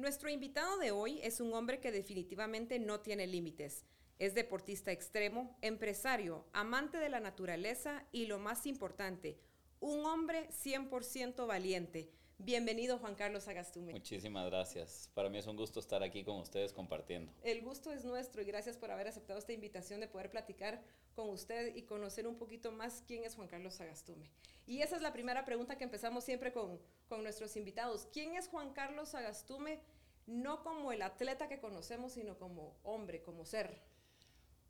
[0.00, 3.84] Nuestro invitado de hoy es un hombre que definitivamente no tiene límites.
[4.18, 9.38] Es deportista extremo, empresario, amante de la naturaleza y lo más importante,
[9.78, 12.10] un hombre 100% valiente.
[12.38, 13.92] Bienvenido Juan Carlos Agastume.
[13.92, 15.10] Muchísimas gracias.
[15.12, 17.30] Para mí es un gusto estar aquí con ustedes compartiendo.
[17.42, 20.82] El gusto es nuestro y gracias por haber aceptado esta invitación de poder platicar
[21.14, 24.30] con usted y conocer un poquito más quién es Juan Carlos Agastume.
[24.66, 28.08] Y esa es la primera pregunta que empezamos siempre con, con nuestros invitados.
[28.10, 29.80] ¿Quién es Juan Carlos Agastume?
[30.26, 33.80] No como el atleta que conocemos, sino como hombre, como ser.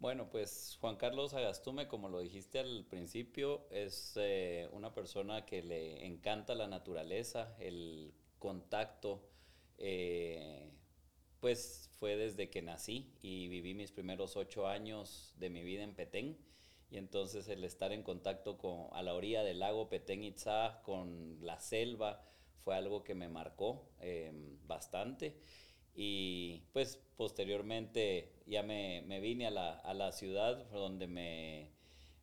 [0.01, 5.63] Bueno, pues Juan Carlos Agastume, como lo dijiste al principio, es eh, una persona que
[5.63, 9.29] le encanta la naturaleza, el contacto,
[9.77, 10.71] eh,
[11.39, 15.95] pues fue desde que nací y viví mis primeros ocho años de mi vida en
[15.95, 16.39] Petén.
[16.91, 21.45] Y entonces el estar en contacto con, a la orilla del lago Petén Itzá, con
[21.45, 22.25] la selva,
[22.65, 24.33] fue algo que me marcó eh,
[24.67, 25.37] bastante.
[25.95, 31.71] Y pues posteriormente ya me, me vine a la, a la, ciudad donde me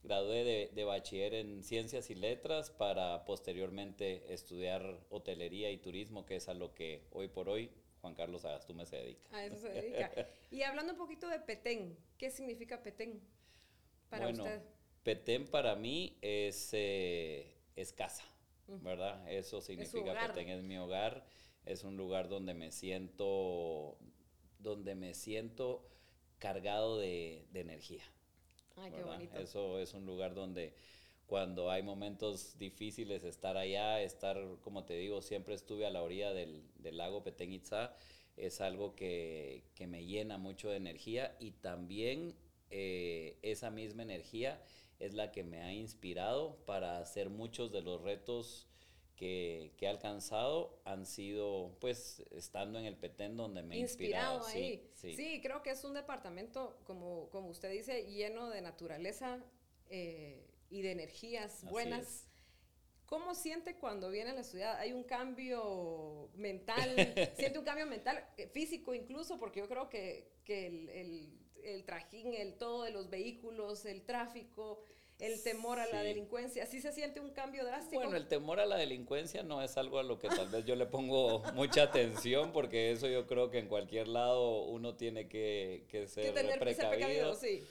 [0.04, 6.38] gradué de, de, bachiller en ciencias y letras para posteriormente estudiar hotelería y turismo, que
[6.38, 7.70] es a lo que hoy por hoy
[8.02, 9.36] Juan Carlos Agastume se dedica.
[9.36, 10.12] A eso se dedica.
[10.52, 13.22] y hablando un poquito de Petén, ¿qué significa Petén
[14.10, 14.62] para bueno, usted?
[15.04, 18.24] Petén para mí es, eh, es casa,
[18.68, 19.32] ¿verdad?
[19.32, 21.26] Eso significa es Petén, es mi hogar
[21.68, 23.98] es un lugar donde me siento,
[24.60, 25.86] donde me siento
[26.40, 28.04] cargado de, de energía.
[28.78, 29.38] Ay, qué bonito.
[29.38, 30.74] Eso es un lugar donde
[31.26, 36.32] cuando hay momentos difíciles, estar allá, estar, como te digo, siempre estuve a la orilla
[36.34, 37.94] del, del lago Petén Itzá,
[38.38, 42.36] es algo que, que, me llena mucho de energía y también
[42.70, 44.62] eh, esa misma energía
[45.00, 48.68] es la que me ha inspirado para hacer muchos de los retos
[49.16, 54.46] que, que, he alcanzado han sido, pues, estando en el Petén donde me he inspirado.
[54.46, 54.88] ahí.
[54.94, 55.42] Sí, sí.
[55.42, 59.44] creo que es un departamento, como, como usted dice, lleno de naturaleza
[59.90, 62.28] eh, y de energías buenas.
[63.08, 64.78] ¿Cómo siente cuando viene a la ciudad?
[64.78, 66.94] ¿Hay un cambio mental?
[67.38, 69.40] ¿Siente un cambio mental, eh, físico incluso?
[69.40, 74.04] Porque yo creo que, que el, el, el trajín, el todo de los vehículos, el
[74.04, 74.84] tráfico,
[75.20, 75.92] el temor a sí.
[75.94, 76.66] la delincuencia.
[76.66, 78.02] ¿Sí se siente un cambio drástico?
[78.02, 80.76] Bueno, el temor a la delincuencia no es algo a lo que tal vez yo
[80.76, 85.86] le pongo mucha atención, porque eso yo creo que en cualquier lado uno tiene que,
[85.90, 86.90] que ser que tener, precavido.
[86.90, 87.64] Ser precavido sí.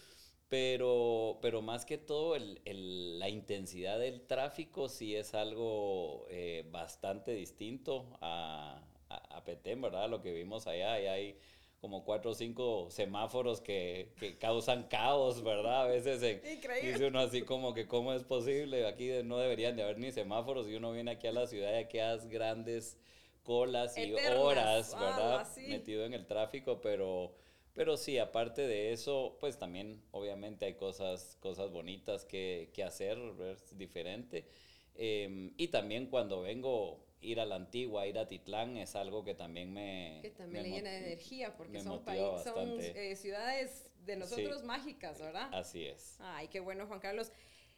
[0.49, 6.65] Pero, pero más que todo, el, el, la intensidad del tráfico sí es algo eh,
[6.71, 10.09] bastante distinto a, a, a, Petén, ¿verdad?
[10.09, 11.39] Lo que vimos allá, y hay
[11.81, 15.83] como cuatro o cinco semáforos que, que causan caos, ¿verdad?
[15.83, 16.41] A veces en,
[16.83, 20.69] dice uno así como que cómo es posible, aquí no deberían de haber ni semáforos
[20.69, 21.99] y uno viene aquí a la ciudad y aquí
[22.29, 22.99] grandes
[23.43, 24.39] colas y Eternas.
[24.39, 25.41] horas, ¿verdad?
[25.41, 25.67] Ah, sí.
[25.69, 27.37] Metido en el tráfico, pero,
[27.75, 33.19] pero sí, aparte de eso, pues también obviamente hay cosas, cosas bonitas que, que hacer,
[33.53, 34.49] es diferente.
[34.97, 39.35] Eh, y también cuando vengo ir a la antigua, ir a Titlán es algo que
[39.35, 40.21] también me...
[40.23, 44.61] Que también me le llena de energía porque son, motiva son eh, ciudades de nosotros
[44.61, 44.67] Sí.
[44.67, 45.53] mágicas, ¿verdad?
[45.53, 46.17] Así es.
[46.21, 47.33] Ay, qué bueno, Juan Carlos.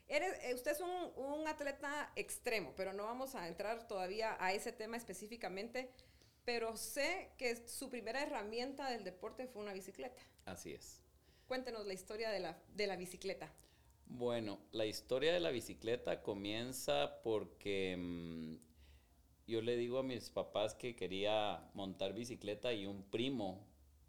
[0.08, 4.52] Eres, eh, usted es un, un, atleta extremo, pero no vamos a entrar todavía a
[4.52, 5.90] ese tema específicamente,
[6.44, 10.22] pero sé que su primera herramienta del deporte fue una bicicleta.
[10.46, 11.02] Así es.
[11.46, 13.52] Cuéntenos la historia de la, de la bicicleta.
[14.06, 18.56] Bueno, la historia de la bicicleta comienza porque mmm,
[19.48, 23.66] yo le digo a mis papás que quería montar bicicleta y un primo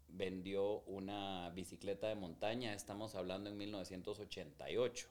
[0.08, 5.08] vendió una bicicleta de montaña, estamos hablando en 1988.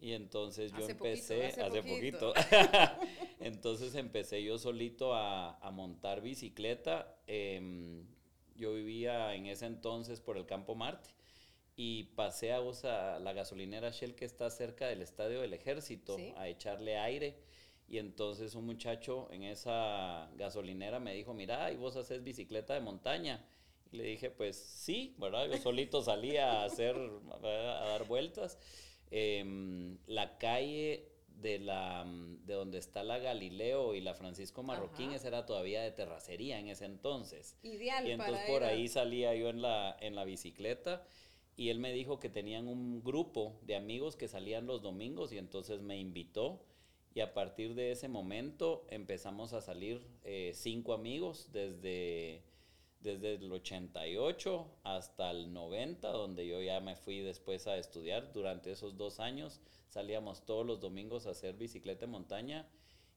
[0.00, 2.34] Y entonces yo empecé, poquito, hace, poquito.
[2.34, 2.34] poquito,
[3.40, 7.16] entonces empecé yo solito a, a montar bicicleta.
[7.26, 8.04] Eh,
[8.54, 11.10] yo vivía en ese entonces por el Campo Marte
[11.76, 12.60] y pasé a
[13.20, 16.34] la gasolinera Shell que está cerca del Estadio del Ejército ¿Sí?
[16.36, 17.36] a echarle aire.
[17.88, 22.80] Y entonces un muchacho en esa gasolinera me dijo, mira, ¿y vos haces bicicleta de
[22.80, 23.44] montaña?
[23.90, 25.48] Y le dije, pues sí, ¿verdad?
[25.50, 28.58] Yo solito salía a hacer, a dar vueltas.
[29.10, 31.08] Eh, la calle
[31.40, 32.04] de, la,
[32.44, 35.16] de donde está la Galileo y la Francisco Marroquín, Ajá.
[35.16, 37.56] esa era todavía de terracería en ese entonces.
[37.62, 41.06] Ideal Y entonces para por ir ahí salía yo en la, en la bicicleta
[41.56, 45.38] y él me dijo que tenían un grupo de amigos que salían los domingos y
[45.38, 46.64] entonces me invitó
[47.18, 52.44] y a partir de ese momento empezamos a salir eh, cinco amigos desde,
[53.00, 58.32] desde el 88 hasta el 90, donde yo ya me fui después a estudiar.
[58.32, 62.68] Durante esos dos años salíamos todos los domingos a hacer bicicleta de montaña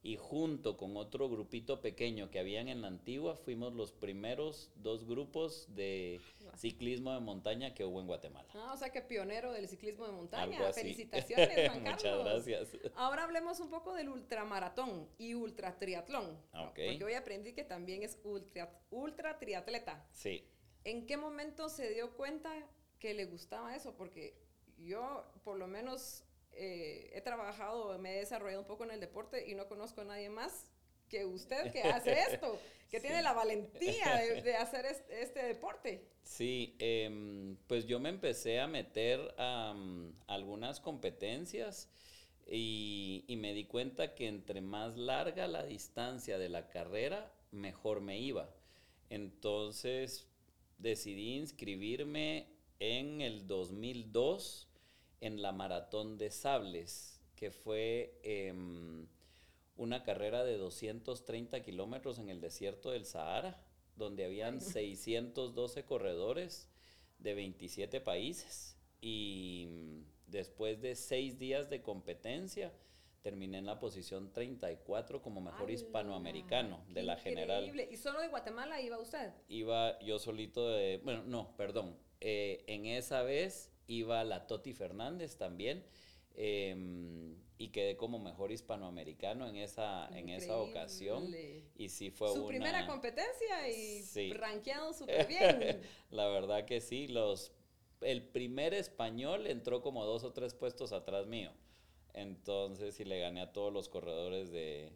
[0.04, 5.06] y junto con otro grupito pequeño que habían en la antigua, fuimos los primeros dos
[5.06, 6.20] grupos de
[6.56, 8.48] ciclismo de montaña que hubo en Guatemala.
[8.56, 10.74] Ah, o sea que pionero del ciclismo de montaña.
[10.74, 12.04] Felicitaciones, Juan Carlos.
[12.04, 12.92] Muchas gracias.
[12.96, 16.36] Ahora hablemos un poco del ultramaratón y ultratriatlón.
[16.70, 16.90] Okay.
[16.90, 20.04] Porque hoy aprendí que también es ultra, ultra triatleta.
[20.14, 20.44] Sí.
[20.84, 22.52] ¿En qué momento se dio cuenta
[22.98, 23.94] que le gustaba eso?
[23.96, 24.36] Porque
[24.80, 29.50] yo, por lo menos, eh, he trabajado, me he desarrollado un poco en el deporte
[29.50, 30.68] y no conozco a nadie más
[31.10, 32.60] que usted que hace esto,
[32.90, 36.08] que tiene la valentía de, hacer este, deporte.
[36.24, 39.76] Sí, em, pues yo me empecé a meter a
[40.28, 41.90] algunas competencias
[42.48, 48.02] y, y, me di cuenta que entre más larga la distancia de la carrera, mejor
[48.02, 48.50] me iba.
[49.10, 50.28] Entonces
[50.78, 52.48] decidí inscribirme
[52.80, 54.71] en el 2002
[55.22, 59.08] en la Maratón de Sables, que fue em,
[59.78, 63.64] una carrera de 230 kilómetros en el desierto del Sahara,
[63.96, 66.70] donde habían 612 corredores
[67.20, 68.78] de 27 países.
[69.00, 72.74] Y mm, después de seis días de competencia,
[73.22, 77.72] terminé en la posición 34 como mejor hispanoamericano de la general.
[77.92, 79.32] ¿Y solo de Guatemala iba usted?
[79.48, 81.98] Iba yo solito de, bueno, no, perdón.
[82.20, 85.84] Eh, en esa vez iba la Toti Fernández también.
[86.36, 91.32] Em, y quedé como mejor hispanoamericano en esa, en esa ocasión.
[91.76, 94.34] Y sí fue Su primera competencia y sí.
[94.34, 95.82] rankeado súper bien.
[96.10, 97.52] la verdad que sí, los,
[98.02, 101.52] el primer español entró como dos o tres puestos atrás mío.
[102.14, 104.92] Entonces sí le gané a todos los corredores de,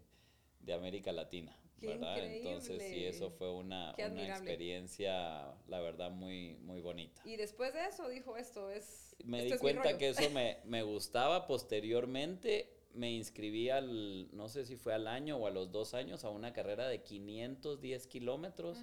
[0.61, 1.55] de América Latina.
[1.81, 7.21] Entonces sí, eso fue una, experiencia, la verdad, muy, muy bonita.
[7.25, 9.15] Y después de eso dijo esto, es...
[9.23, 11.47] Me di cuenta que eso me, me, gustaba.
[11.47, 16.23] Posteriormente me inscribí al, no sé si fue al año o a los dos años,
[16.23, 18.79] a una carrera de 510 kilómetros,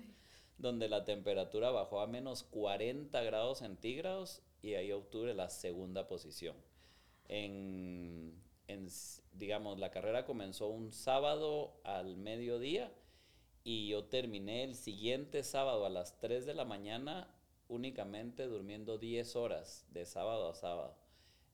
[0.59, 6.57] donde la temperatura bajó a menos 40 grados centígrados y ahí obtuve la segunda posición.
[7.29, 8.35] En,
[8.73, 8.89] en
[9.33, 12.93] digamos, la carrera comenzó un sábado al mediodía
[13.65, 17.35] y yo terminé el siguiente sábado a las 3 de la mañana
[17.69, 20.97] únicamente durmiendo 10 horas de sábado a sábado.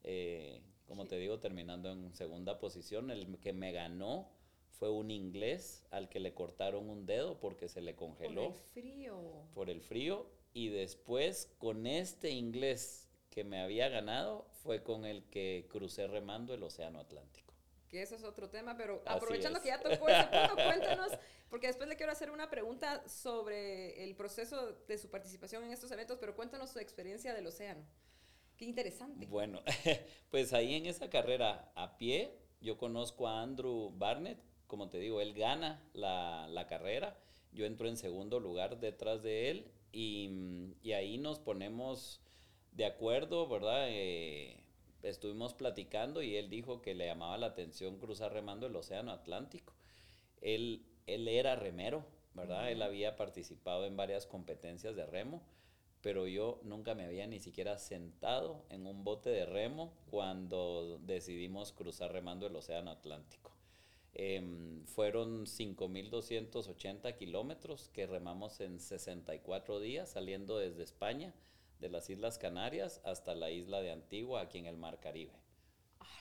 [0.05, 4.31] Eh, como te digo, terminando en segunda posición, el que me ganó
[4.71, 8.53] fue un inglés al que le cortaron un dedo porque se le congeló.
[8.53, 9.47] Por el frío.
[9.55, 10.27] Por el frío.
[10.55, 16.53] Y después con este inglés que me había ganado fue con el que crucé remando
[16.53, 17.55] el Océano Atlántico
[17.89, 21.13] que eso es otro tema, pero aprovechando que ya tocó ese punto, cuéntanos,
[21.49, 25.91] porque después le quiero hacer una pregunta sobre el proceso de su participación en estos
[25.91, 27.83] eventos, pero cuéntanos su experiencia del océano.
[28.59, 29.25] Qué interesante.
[29.25, 29.63] Bueno,
[30.31, 35.23] pues ahí en esa carrera a pie, yo conozco a Andrew Barnett, como te digo,
[35.23, 37.17] él gana la, la carrera,
[37.53, 42.21] yo entro en segundo lugar detrás de él y, y ahí nos ponemos
[42.79, 43.87] de acuerdo, ¿verdad?
[43.89, 44.57] Eh,
[45.03, 49.75] estuvimos platicando y él dijo que le llamaba la atención cruzar remando el Océano Atlántico.
[50.43, 52.71] Él, él era remero, ¿verdad?
[52.71, 55.43] Él había participado en varias competencias de remo,
[56.03, 61.73] pero yo nunca me había ni siquiera sentado en un bote de remo cuando decidimos
[61.73, 63.51] cruzar remando el Océano Atlántico.
[64.15, 71.35] Em, fueron 5.280 kilómetros que remamos en 64 días saliendo desde España
[71.81, 75.33] de las Islas Canarias hasta la isla de Antigua, aquí en el Mar Caribe.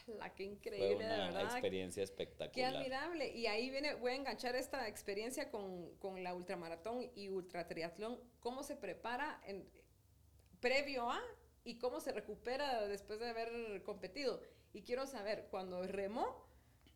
[0.08, 2.52] la qué increíble, Fue una experiencia espectacular.
[2.52, 3.30] Qué admirable.
[3.36, 8.20] Y ahí viene, voy a enganchar esta experiencia con, con la ultramaratón y ultratriatlón.
[8.40, 9.68] ¿Cómo se prepara en,
[10.60, 11.22] previo a
[11.64, 14.42] y cómo se recupera después de haber competido?
[14.74, 16.47] Y quiero saber, cuando remó,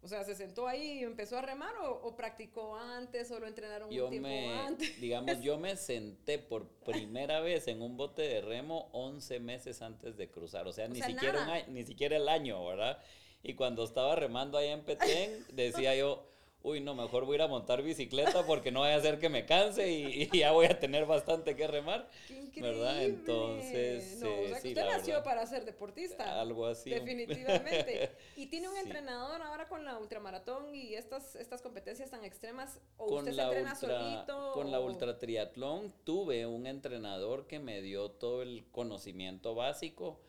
[0.03, 3.89] o sea, ¿se sentó ahí y empezó a remar o, practicó antes o lo entrenaron
[3.89, 4.27] un tiempo
[4.67, 4.99] antes?
[5.01, 10.17] Digamos, yo me senté por primera vez en un bote de remo 11 meses antes
[10.17, 10.67] de cruzar.
[10.67, 12.97] O sea, ni, siquiera, ni siquiera el año, ¿verdad?
[13.43, 16.30] Y cuando estaba remando ahí en Petén, decía yo,
[16.63, 19.29] uy, no, mejor voy a ir a montar bicicleta porque no vaya a ser que
[19.29, 22.09] me canse y, ya voy a tener bastante que remar.
[22.27, 22.71] ¡Qué increíble!
[22.71, 23.03] ¿Verdad?
[23.03, 26.39] Entonces, no, o sea, que usted nació para ser deportista.
[26.39, 26.89] Algo así.
[26.89, 28.11] Definitivamente.
[28.35, 32.79] ¿Y tiene un entrenador ahora con la ultramaratón y estas, estas competencias tan extremas?
[32.97, 34.51] ¿O con usted se entrena solito?
[34.53, 40.21] Con la ultra triatlón tuve un entrenador que me dio todo el conocimiento básico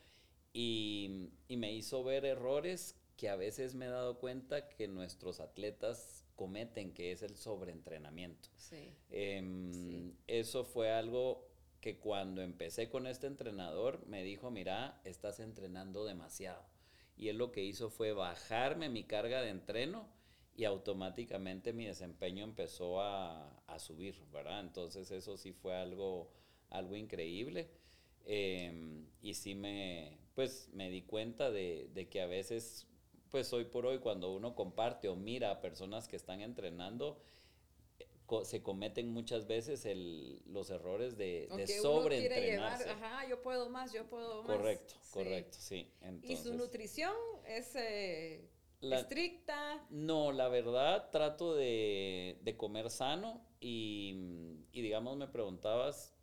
[0.52, 5.38] y, y me hizo ver errores que a veces me he dado cuenta que nuestros
[5.38, 8.48] atletas cometen, que es el sobreentrenamiento.
[9.10, 11.48] Em, eso fue algo
[11.80, 16.64] que cuando empecé con este entrenador me dijo, mira, estás entrenando demasiado.
[17.16, 20.08] Y él lo que hizo fue bajarme mi carga de entreno
[20.54, 24.60] y automáticamente mi desempeño empezó a, subir, ¿verdad?
[24.60, 26.30] Entonces eso sí fue algo,
[26.70, 27.70] algo increíble.
[28.26, 32.86] Em, y sí me, pues me di cuenta de, de, que a veces,
[33.32, 37.18] pues hoy por hoy, cuando uno comparte o mira a personas que están entrenando,
[38.44, 42.90] se cometen muchas veces el, los errores de, de sobreentrenarse.
[42.90, 44.56] Ajá, yo puedo más, yo puedo más.
[44.56, 45.90] Correcto, correcto, sí.
[46.22, 47.14] ¿Y su nutrición
[47.46, 48.48] es eh,
[48.82, 49.86] estricta?
[49.90, 54.14] No, la verdad trato de, de comer sano y,
[54.72, 56.14] y, digamos me preguntabas,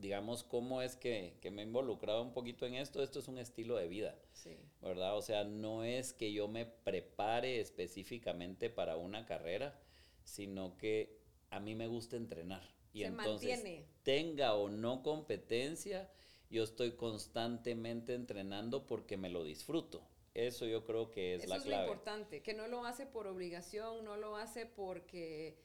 [0.00, 3.02] digamos, cómo es que, que, me he involucrado un poquito en esto.
[3.02, 4.56] Esto es un estilo de vida, sí.
[4.80, 5.16] ¿verdad?
[5.16, 9.78] O sea, no es que yo me prepare específicamente para una carrera,
[10.24, 11.18] sino que
[11.50, 12.62] a mí me gusta entrenar.
[12.92, 13.62] Y entonces,
[14.02, 16.10] tenga o no competencia,
[16.50, 20.02] yo estoy constantemente entrenando porque me lo disfruto.
[20.34, 21.60] Eso yo creo que es la clave.
[21.60, 25.58] Eso es lo importante, que no lo hace por obligación, no lo hace porque,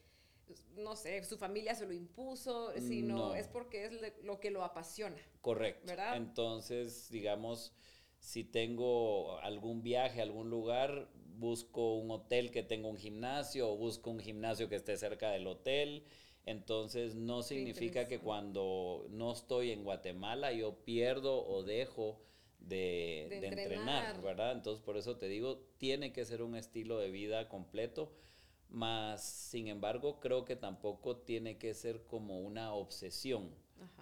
[0.78, 5.18] no sé, su familia se lo impuso, sino es porque es lo que lo apasiona.
[5.42, 5.88] Correcto.
[5.88, 6.18] ¿Verdad?
[6.18, 7.74] Entonces, digamos,
[8.20, 13.78] si tengo algún viaje a algún lugar, busco un hotel que tenga un gimnasio o
[13.78, 16.06] busco un gimnasio que esté cerca del hotel.
[16.46, 22.22] Entonces no significa que cuando no estoy en Guatemala yo pierdo o dejo
[22.60, 24.22] de, entrenar.
[24.22, 24.52] ¿verdad?
[24.52, 28.12] Entonces por eso te digo, tiene que ser un estilo de vida completo,
[28.74, 33.56] más sin embargo creo que tampoco tiene que ser como una obsesión.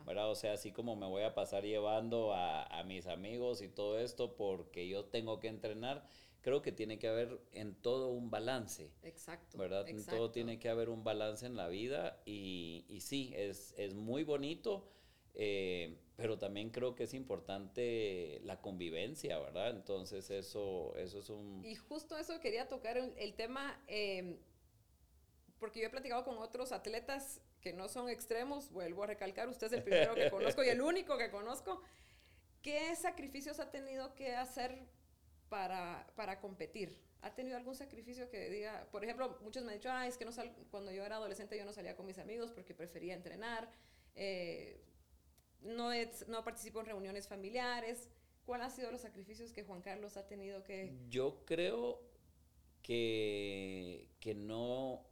[0.05, 0.29] ¿verdad?
[0.29, 3.99] O sea, así como me voy a pasar llevando a, a mis amigos y todo
[3.99, 6.05] esto porque yo tengo que entrenar,
[6.41, 8.91] creo que tiene que haber en todo un balance.
[9.03, 9.57] Exacto.
[9.57, 9.87] ¿Verdad?
[9.87, 13.93] En todo tiene que haber un balance en la vida y, y sí, es, es,
[13.93, 14.87] muy bonito,
[15.33, 19.69] eh, pero también creo que es importante la convivencia, ¿verdad?
[19.69, 21.63] Entonces eso, eso es un...
[21.63, 24.37] Y justo eso quería tocar el, tema, em,
[25.61, 29.67] porque yo he platicado con otros atletas que no son extremos, vuelvo a recalcar, usted
[29.67, 31.83] es el primero que conozco y el único que conozco.
[32.63, 34.87] ¿Qué sacrificios ha tenido que hacer
[35.49, 36.99] para, para competir?
[37.21, 40.25] ¿Ha tenido algún sacrificio que diga, por ejemplo, muchos me han dicho, ah, es que
[40.25, 43.69] no sal cuando yo era adolescente yo no salía con mis amigos porque prefería entrenar,
[44.15, 44.83] eh,
[45.61, 45.91] no,
[46.27, 48.09] no participo en reuniones familiares.
[48.47, 50.97] ¿Cuáles han sido los sacrificios que Juan Carlos ha tenido que...?
[51.07, 52.01] Yo creo
[52.81, 55.05] que, que no,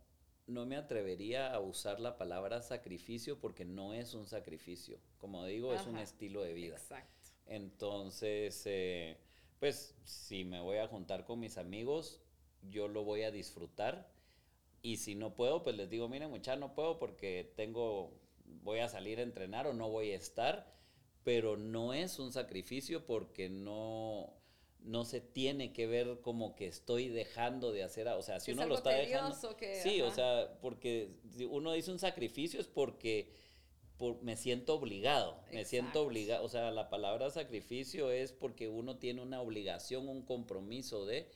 [0.49, 4.99] no me atrevería a usar la palabra sacrificio porque no es un sacrificio.
[5.17, 6.75] Como digo, es un estilo de vida.
[6.75, 7.27] Exacto.
[7.45, 9.17] Entonces, eh,
[9.59, 12.21] pues si me voy a juntar con mis amigos,
[12.69, 14.11] yo lo voy a disfrutar.
[14.81, 18.13] Y si no puedo, pues les digo, miren, muchachos, no puedo porque tengo,
[18.63, 20.73] voy a salir a entrenar o no voy a estar.
[21.23, 24.38] Pero no es un sacrificio porque no,
[24.83, 28.65] no se tiene que ver como que estoy dejando de hacer, o sea, si uno
[28.65, 29.35] lo está dejando.
[29.83, 33.33] sí, o sea, porque si uno dice un sacrificio es porque
[34.21, 39.21] me siento obligado, me siento obligado, o sea, la palabra sacrificio es porque uno tiene
[39.21, 41.29] una obligación, un compromiso de,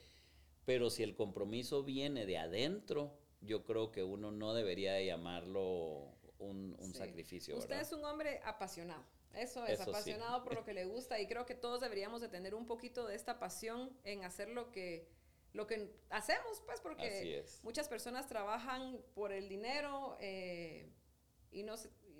[0.65, 6.07] pero si el compromiso viene de adentro, yo creo que uno no debería de llamarlo
[6.39, 7.57] un, sacrificio.
[7.57, 9.03] Usted es un hombre apasionado.
[9.33, 12.53] Eso es, apasionado por lo que le gusta y creo que todos deberíamos de tener
[12.55, 15.07] un poquito de esta pasión en hacer lo que,
[15.53, 20.91] lo que hacemos, pues, porque muchas personas trabajan por el dinero eh,
[21.51, 21.75] y no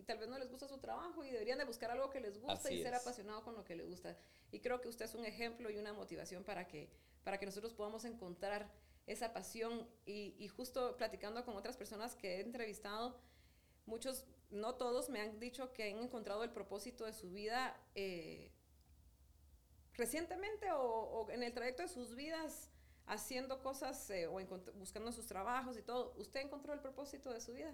[0.05, 2.73] tal vez no les gusta su trabajo y deberían de buscar algo que les guste
[2.73, 4.17] y ser apasionado con lo que les gusta.
[4.51, 6.89] Y creo que usted es un ejemplo y una motivación para que,
[7.23, 8.69] para que nosotros podamos encontrar
[9.07, 9.87] esa pasión.
[10.05, 13.17] Y, y justo platicando con otras personas que he entrevistado,
[13.85, 18.51] muchos no todos me han dicho que han encontrado el propósito de su vida eh,
[19.95, 22.69] recientemente o, en el trayecto de sus vidas
[23.05, 24.39] haciendo cosas eh, o
[24.75, 26.13] buscando sus trabajos y todo.
[26.17, 27.73] ¿Usted encontró el propósito de su vida?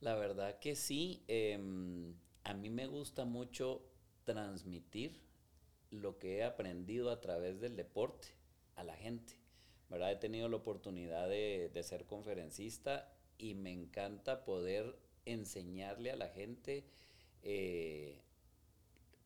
[0.00, 1.24] La verdad que sí.
[1.28, 3.82] Em, a mí me gusta mucho
[4.24, 5.20] transmitir
[5.90, 8.28] lo que he aprendido a través del deporte
[8.76, 9.34] a la gente.
[9.90, 10.12] ¿verdad?
[10.12, 16.28] He tenido la oportunidad de, de ser conferencista y me encanta poder enseñarle a la
[16.28, 16.84] gente
[17.42, 18.20] eh,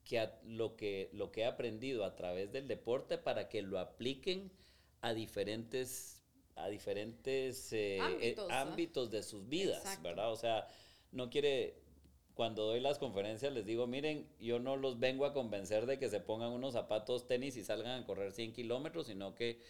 [0.05, 4.51] que lo, que, lo que he aprendido a través del deporte para que lo apliquen
[5.03, 6.23] a diferentes,
[6.57, 10.33] a diferentes eh, eh, ámbitos, de sus vidas, ¿verdad?
[10.33, 10.67] O sea,
[11.13, 11.75] no quiere,
[12.35, 16.09] cuando doy las conferencias les digo, miren, yo no los vengo a convencer de que
[16.09, 19.61] se pongan unos zapatos tenis y salgan a correr 100 kilómetros, sino que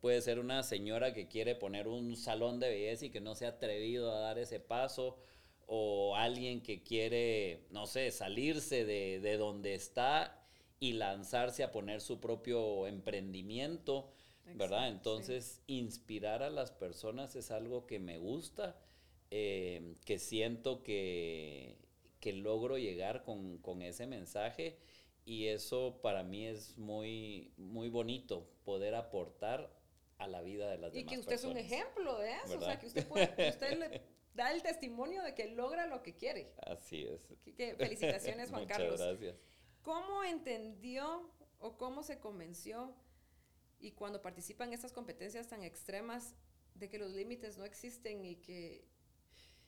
[0.00, 3.46] puede ser una señora que quiere poner un salón de belleza y que no se
[3.46, 5.16] ha atrevido a dar ese paso,
[5.70, 10.42] o alguien que quiere, no sé, salirse de, de donde está
[10.80, 14.10] y lanzarse a poner su propio emprendimiento.
[14.54, 14.88] ¿verdad?
[14.88, 18.80] Entonces, inspirar a las personas es algo que me gusta,
[19.30, 21.76] eh, que siento que,
[22.18, 24.78] que logro llegar con, con, ese mensaje
[25.26, 29.70] y eso para mí es muy, muy bonito, poder aportar
[30.16, 31.12] a la vida de las demás personas.
[31.12, 34.00] Y que usted es un ejemplo de eso, o sea, que usted, puede, usted le
[34.38, 36.54] da el testimonio de que logra lo que quiere.
[36.62, 37.28] Así es.
[37.56, 39.00] Que, felicitaciones, Juan Muchas Carlos.
[39.00, 39.36] gracias.
[39.82, 41.28] ¿Cómo entendió
[41.58, 42.94] o cómo se convenció
[43.80, 46.34] y cuando participa en estas competencias tan extremas
[46.74, 48.84] de que los límites no existen y que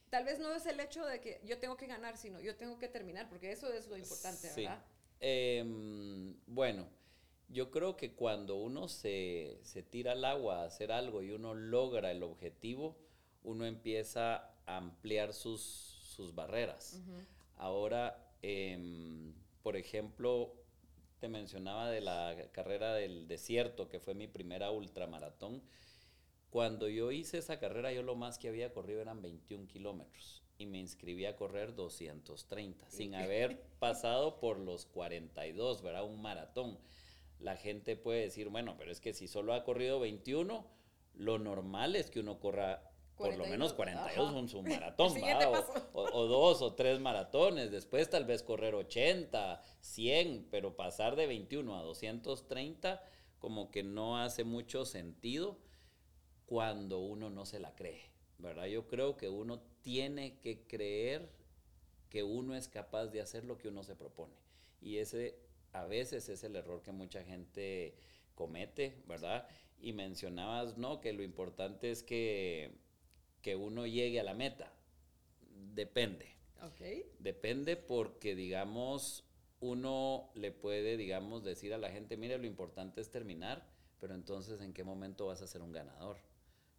[0.09, 2.79] tal vez no es el hecho de que yo tengo que ganar, sino yo tengo
[2.79, 4.85] que terminar, porque eso es lo importante, ¿verdad?
[5.19, 6.89] Em, bueno,
[7.49, 11.55] yo creo que cuando uno se, se, tira al agua a hacer algo y uno
[11.55, 12.97] logra el objetivo,
[13.43, 17.01] uno empieza ampliar sus, sus barreras.
[17.57, 20.55] Ahora, eh, por ejemplo,
[21.21, 25.63] te mencionaba de la carrera del desierto, que fue mi primera ultramaratón.
[26.49, 30.67] Cuando yo hice esa carrera, yo lo más que había corrido eran 21 kilómetros y
[30.67, 36.05] me inscribí a correr 230, sin haber pasado por los 42, ¿verdad?
[36.05, 36.79] Un maratón.
[37.39, 40.67] La gente puede decir, bueno, pero es que si solo ha corrido 21,
[41.15, 42.90] lo normal es que uno corra
[43.21, 45.13] por lo menos 42 son su maratón,
[45.93, 51.27] o, o, dos o tres maratones, después tal vez correr 80, 100, pero pasar de
[51.27, 53.03] 21 a 230
[53.39, 55.59] como que no hace mucho sentido
[56.47, 58.67] cuando uno no se la cree, ¿verdad?
[58.67, 61.31] Yo creo que uno tiene que creer
[62.09, 64.35] que uno es capaz de hacer lo que uno se propone.
[64.81, 65.39] Y ese
[65.73, 67.95] a veces es el error que mucha gente
[68.35, 69.47] comete, ¿verdad?
[69.79, 71.01] Y mencionabas, ¿no?
[71.01, 72.73] Que lo importante es que
[73.43, 74.73] que uno llegue a la meta.
[75.75, 76.37] Depende.
[77.19, 79.25] Depende porque, digamos,
[79.61, 83.67] uno le puede, digamos, decir a la gente, mire, lo importante es terminar,
[83.99, 86.19] pero entonces, ¿en qué momento vas a ser un ganador?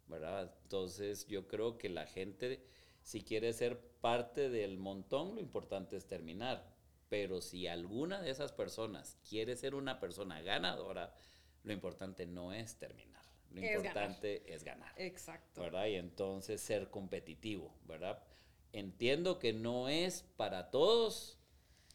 [0.06, 0.52] ¿Verdad?
[0.62, 2.64] Entonces, yo creo que la gente,
[3.02, 6.72] si quiere ser parte del montón, lo importante es terminar.
[7.08, 11.14] Pero si alguna de esas personas quiere ser una persona ganadora,
[11.62, 13.21] lo importante no es terminar.
[13.54, 14.92] Lo importante es ganar.
[14.96, 15.62] Exacto.
[15.62, 15.86] ¿Verdad?
[15.86, 18.22] Y entonces ser competitivo, ¿verdad?
[18.72, 21.38] Entiendo que no es para todos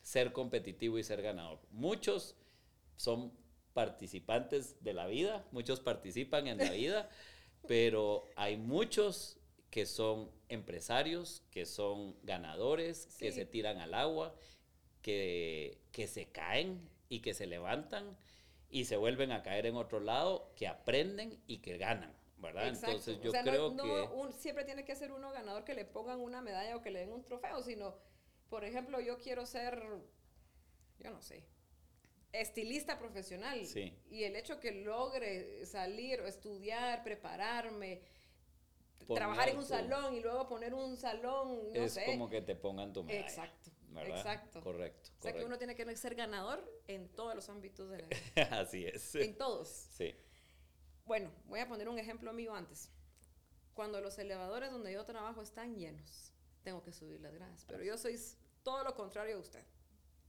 [0.04, 1.60] ser competitivo y ser ganador.
[1.72, 2.36] Muchos
[2.96, 3.34] son
[3.74, 7.10] participantes de la vida, muchos participan en la vida,
[7.68, 9.38] pero hay muchos
[9.70, 14.36] que son empresarios, que son ganadores, que se tiran al agua,
[15.02, 18.18] que, que se caen y que se levantan
[18.70, 22.18] y se vuelven a caer en otro lado, que aprenden y que ganan.
[22.40, 22.68] ¿verdad?
[22.68, 24.34] Entonces yo creo que...
[24.38, 27.12] siempre tiene que ser uno ganador que le pongan una medalla o que le den
[27.12, 27.96] un trofeo, sino,
[28.50, 29.84] por ejemplo, yo quiero ser,
[31.00, 31.44] yo no sé,
[32.32, 33.60] estilista profesional.
[34.10, 38.02] Y el hecho que logre salir, estudiar, prepararme,
[39.08, 42.94] trabajar en un salón y luego poner un salón, no es como que te pongan
[42.94, 43.28] tu medalla.
[43.28, 43.72] Exacto.
[43.96, 44.62] Exacto.
[44.62, 45.10] Correcto.
[45.20, 48.22] O sea que uno tiene que ser ganador en todos los ámbitos de la vida.
[48.60, 49.16] Así es.
[49.16, 49.68] En todos.
[49.68, 50.16] Sí.
[51.06, 52.92] Bueno, voy a poner un ejemplo mío antes.
[53.74, 57.66] Cuando los elevadores donde yo trabajo están llenos, tengo que subir las gradas.
[57.68, 58.20] Pero yo soy
[58.64, 59.64] todo lo contrario a usted.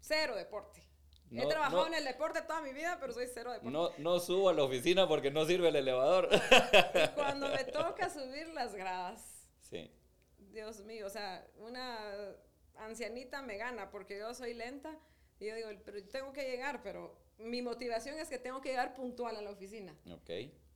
[0.01, 0.87] Cero deporte.
[1.31, 3.71] He trabajado en el deporte toda mi vida, pero soy cero deporte.
[3.71, 6.29] No, no subo a la oficina porque no sirve el elevador.
[6.33, 9.47] y cuando me toca subir las gradas.
[9.61, 9.91] Sí.
[10.39, 12.35] Dios mío, o sea, una
[12.79, 14.99] ancianita me gana porque yo soy lenta.
[15.41, 18.95] Y yo digo, pero tengo que llegar, pero mi motivación es que tengo que llegar
[18.95, 19.97] puntual a la oficina.
[20.11, 20.31] Ok.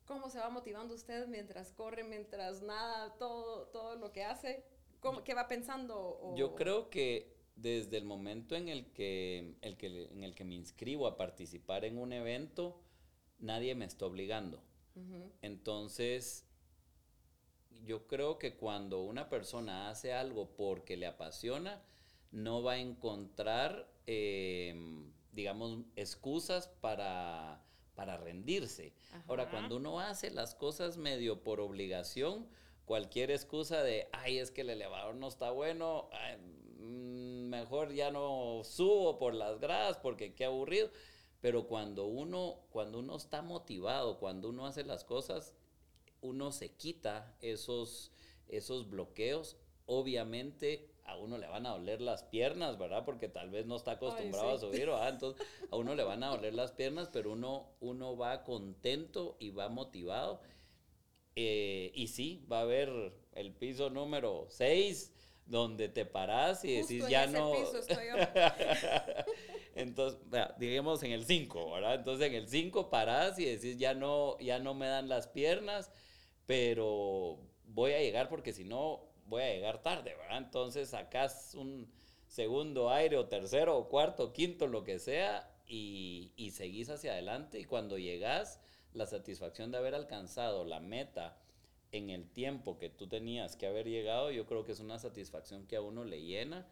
[0.06, 4.64] ¿Cómo se va motivando usted mientras corre, mientras nada, todo, todo lo que hace?
[5.00, 6.34] ¿Cómo, ¿Qué va pensando?
[6.36, 10.54] Yo creo que desde el momento en el que, el que, en el que me
[10.54, 12.80] inscribo a participar en un evento,
[13.38, 14.62] nadie me está obligando.
[15.40, 16.46] Entonces,
[17.84, 21.82] yo creo que cuando una persona hace algo porque le apasiona,
[22.32, 27.62] no va a encontrar, em, digamos, excusas para,
[27.94, 28.94] para rendirse.
[29.28, 32.48] Ahora, cuando uno hace las cosas medio por obligación,
[32.86, 36.08] cualquier excusa de, ay, es que el elevador no está bueno,
[36.78, 40.90] mm, mejor ya no subo por las gradas porque qué aburrido.
[41.40, 45.54] Pero cuando uno, cuando uno está motivado, cuando uno hace las cosas,
[46.20, 48.12] uno se quita esos,
[48.48, 49.56] esos bloqueos.
[49.86, 53.04] Obviamente a uno le van a doler las piernas, ¿verdad?
[53.04, 55.08] Porque tal vez no está acostumbrado a subir, ¿verdad?
[55.10, 59.50] Entonces a uno le van a doler las piernas, pero uno, uno va contento y
[59.50, 60.40] va motivado.
[61.34, 65.12] Eh, y sí, va a haber el piso número 6
[65.46, 67.52] donde te paras y decís ya no...
[69.74, 70.20] Entonces,
[70.58, 71.94] digamos en el 5, ¿verdad?
[71.94, 75.90] Entonces en el 5 parás y decís, ya no, ya no me dan las piernas,
[76.46, 80.38] pero voy a llegar porque si no, voy a llegar tarde, ¿verdad?
[80.38, 81.90] Entonces sacás un
[82.28, 87.58] segundo aire o tercero o cuarto quinto, lo que sea, y, y seguís hacia adelante
[87.58, 88.60] y cuando llegás,
[88.92, 91.38] la satisfacción de haber alcanzado la meta
[91.92, 95.66] en el tiempo que tú tenías que haber llegado, yo creo que es una satisfacción
[95.66, 96.66] que a uno le llena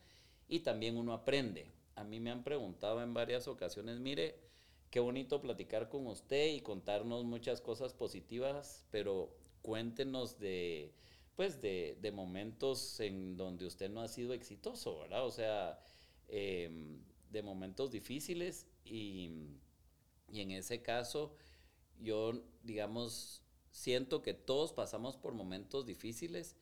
[0.47, 1.71] y también uno aprende.
[1.95, 4.39] A mí me han preguntado en varias ocasiones, mire,
[4.91, 10.93] qué bonito platicar con usted y contarnos muchas cosas positivas, pero cuéntenos de,
[11.41, 15.25] pues, de, momentos en donde usted no ha sido exitoso, ¿verdad?
[15.25, 15.83] O sea,
[16.29, 19.31] em, de momentos difíciles y,
[20.31, 21.35] y en ese caso
[21.99, 26.57] yo, digamos, siento que todos pasamos por momentos difíciles,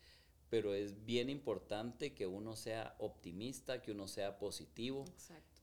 [0.49, 5.07] pero es bien importante que uno sea optimista, que uno sea positivo,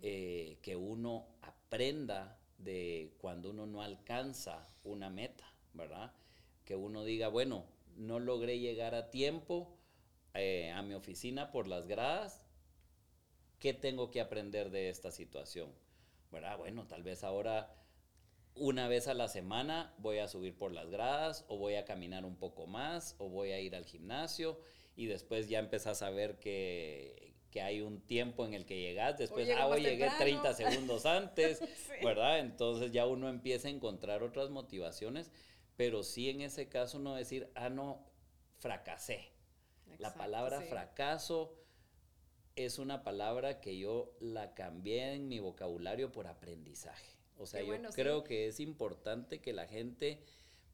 [0.02, 6.14] eh, que uno aprenda de cuando uno no alcanza una meta, ¿verdad?
[6.66, 9.78] Que uno diga, bueno, no logré llegar a tiempo
[10.34, 12.46] eh, a mi oficina por las gradas,
[13.60, 15.72] ¿qué tengo que aprender de esta situación?
[16.32, 16.58] ¿Verdad?
[16.58, 17.74] Bueno, tal vez ahora
[18.56, 22.26] una vez a la semana voy a subir por las gradas o voy a caminar
[22.26, 24.60] un poco más o voy a ir al gimnasio
[24.96, 29.48] y después ya empezás a ver que, hay un tiempo en el que llegas, después,
[29.58, 31.62] ah, hoy llegué 30 segundos antes,
[32.04, 32.40] ¿verdad?
[32.40, 35.32] Entonces ya uno empieza a encontrar otras motivaciones,
[35.76, 38.06] pero sí en ese caso no decir, ah, no,
[38.60, 39.32] fracasé.
[40.00, 41.54] la palabra fracaso
[42.56, 47.16] es una palabra que yo la cambié en mi vocabulario por aprendizaje.
[47.38, 50.24] O sea, yo creo que es importante que la gente,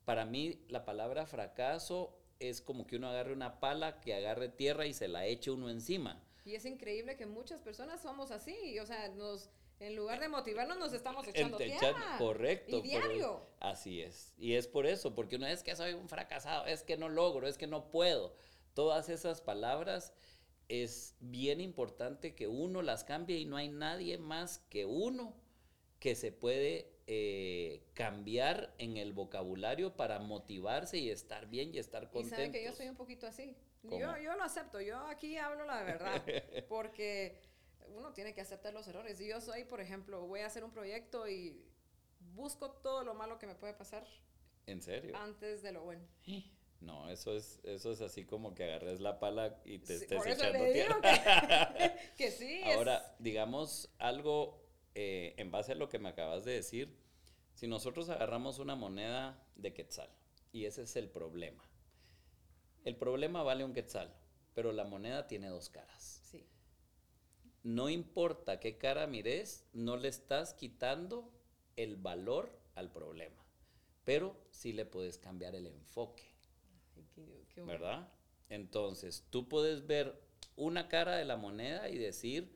[0.06, 4.86] para mí la palabra fracaso es como que uno agarre una pala, que agarre tierra
[4.86, 6.22] y se la eche uno encima.
[6.46, 9.50] Y es increíble que muchas personas somos así, o sea, nos,
[9.82, 12.16] en lugar de motivarnos nos estamos echando tierra.
[12.20, 12.78] Correcto.
[12.78, 13.42] Y diario.
[13.60, 14.34] así es.
[14.38, 17.48] Y es por eso, porque uno es que soy un fracasado, es que no logro,
[17.48, 18.36] es que no puedo.
[18.76, 20.14] Todas esas palabras
[20.70, 25.36] es bien importante que uno las cambie y no hay nadie más que uno
[26.00, 32.10] que se puede eh, cambiar en el vocabulario para motivarse y estar bien y estar
[32.10, 32.36] contento.
[32.36, 33.56] Y sabe que yo soy un poquito así.
[33.84, 36.24] Yo, yo lo acepto, yo aquí hablo la verdad,
[36.70, 37.36] porque
[37.96, 39.20] uno tiene que aceptar los errores.
[39.20, 41.64] Yo soy, por ejemplo, voy a hacer un proyecto y
[42.34, 44.06] busco todo lo malo que me puede pasar.
[44.66, 45.16] ¿En serio?
[45.18, 46.06] Antes de lo bueno.
[46.82, 50.66] No, eso es, eso es así como que agarres la pala y te estés echando
[50.74, 51.00] tierra.
[51.78, 52.64] Que, que, sí.
[52.74, 56.98] Ahora, digamos algo eh, en base a lo que me acabas de decir,
[57.54, 60.10] si nosotros agarramos una moneda de quetzal,
[60.52, 61.64] y ese es el problema,
[62.84, 64.14] el problema vale un quetzal,
[64.54, 66.21] pero la moneda tiene dos caras.
[67.64, 71.32] No importa qué cara mires, no le estás quitando
[71.76, 73.46] el valor al problema,
[74.04, 76.24] pero sí le puedes cambiar el enfoque.
[77.56, 78.12] ¿Verdad?
[78.50, 80.20] Entonces, tú puedes ver
[80.56, 82.52] una cara de la moneda y decir,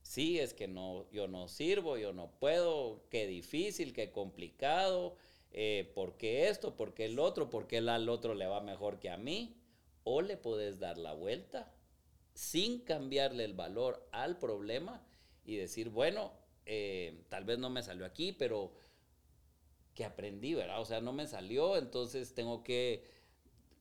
[0.00, 5.16] sí, es que no, yo no sirvo, yo no puedo, qué difícil, qué complicado,
[5.52, 6.76] eh, ¿por qué esto?
[6.76, 7.50] ¿Por qué el otro?
[7.50, 9.60] ¿Por qué al otro le va mejor que a mí?
[10.04, 11.74] O le puedes dar la vuelta
[12.40, 15.04] sin cambiarle el valor al problema
[15.44, 16.32] y decir, bueno,
[16.64, 18.72] eh, tal vez no me salió aquí, pero
[19.94, 20.80] que aprendí, ¿verdad?
[20.80, 23.04] O sea, no me salió, entonces tengo que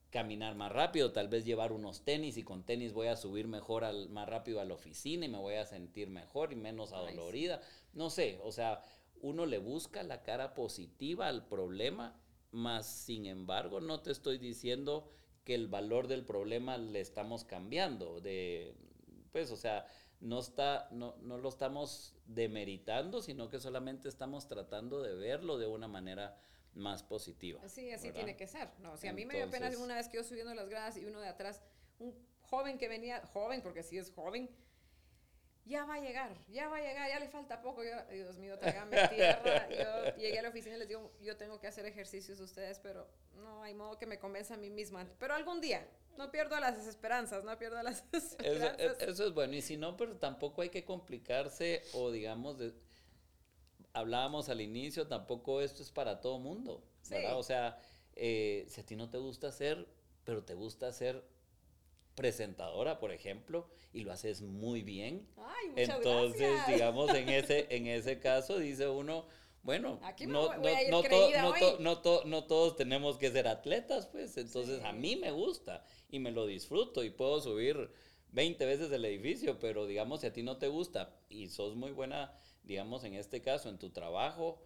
[0.09, 3.85] caminar más rápido, tal vez llevar unos tenis y con tenis voy a subir mejor
[3.85, 7.61] al, más rápido a la oficina y me voy a sentir mejor y menos adolorida.
[7.93, 8.83] No sé, o sea,
[9.21, 12.19] uno le busca la cara positiva al problema,
[12.51, 15.09] más sin embargo no te estoy diciendo
[15.49, 18.75] que el valor del problema le estamos cambiando, de,
[19.31, 19.88] pues, o sea,
[20.19, 25.65] no, está, no, no lo estamos demeritando, sino que solamente estamos tratando de verlo de
[25.65, 26.38] una manera
[26.75, 27.67] más positiva.
[27.67, 28.69] Sí, así tiene que ser.
[28.77, 31.05] No, si a mí me dio pena una vez que yo subiendo las gradas y
[31.05, 31.63] uno de atrás,
[31.97, 34.51] un joven que venía, joven, porque sí es joven,
[35.69, 37.84] ya va a llegar, ya va a llegar, ya le falta poco.
[37.84, 39.69] Yo, Dios mío, tráigame tierra.
[39.69, 43.08] Yo llegué a la oficina y les digo, yo tengo que hacer ejercicios ustedes, pero
[43.36, 45.08] no hay modo que me convenza a mí misma.
[45.19, 48.79] Pero algún día, no pierdo las esperanzas, no pierdo las esperanzas.
[48.79, 52.58] Eso, eso es bueno, y si no, pero tampoco hay que complicarse o digamos...
[52.58, 52.73] De,
[53.93, 57.38] hablábamos al inicio, tampoco esto es para todo mundo, ¿verdad?
[57.38, 57.79] O sea,
[58.15, 59.88] eh, si a ti no te gusta hacer,
[60.23, 61.23] pero te gusta ser
[62.19, 65.25] presentadora, por ejemplo, y lo haces muy bien.
[65.38, 69.25] Ay, entonces, digamos, en ese, en ese caso dice uno,
[69.63, 70.01] bueno,
[71.79, 76.32] no, no, todos tenemos que ser atletas, pues, entonces a mí me gusta y me
[76.32, 77.89] lo disfruto y puedo subir
[78.34, 81.91] 20 veces el edificio, pero digamos, si a ti no te gusta y sos muy
[81.91, 84.60] buena, digamos, en este caso, en tu trabajo,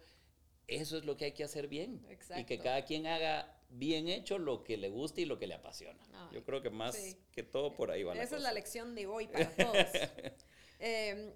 [0.66, 2.06] eso es lo que hay que hacer bien.
[2.36, 5.54] Y que cada quien haga bien hecho lo que le gusta y lo que le
[5.54, 6.00] apasiona.
[6.32, 6.96] Yo creo que más
[7.32, 9.74] que todo por ahí va Esa es la lección de hoy para todos.
[10.80, 11.32] Em,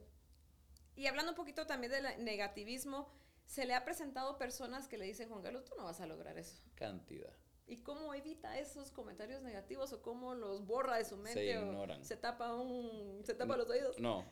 [0.94, 3.08] y hablando un poquito también del negativismo,
[3.46, 6.36] se le ha presentado personas que le dicen, Juan Carlos, tú no vas a lograr
[6.36, 6.60] eso.
[6.74, 7.32] Cantidad.
[7.66, 11.52] ¿Y cómo evita esos comentarios negativos o cómo los borra de su mente?
[11.52, 12.04] Se ignoran.
[12.04, 13.98] se tapa un, se tapa los oídos.
[13.98, 14.24] No.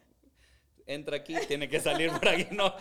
[0.87, 2.47] Entra aquí, tiene que salir por aquí.
[2.53, 2.75] No,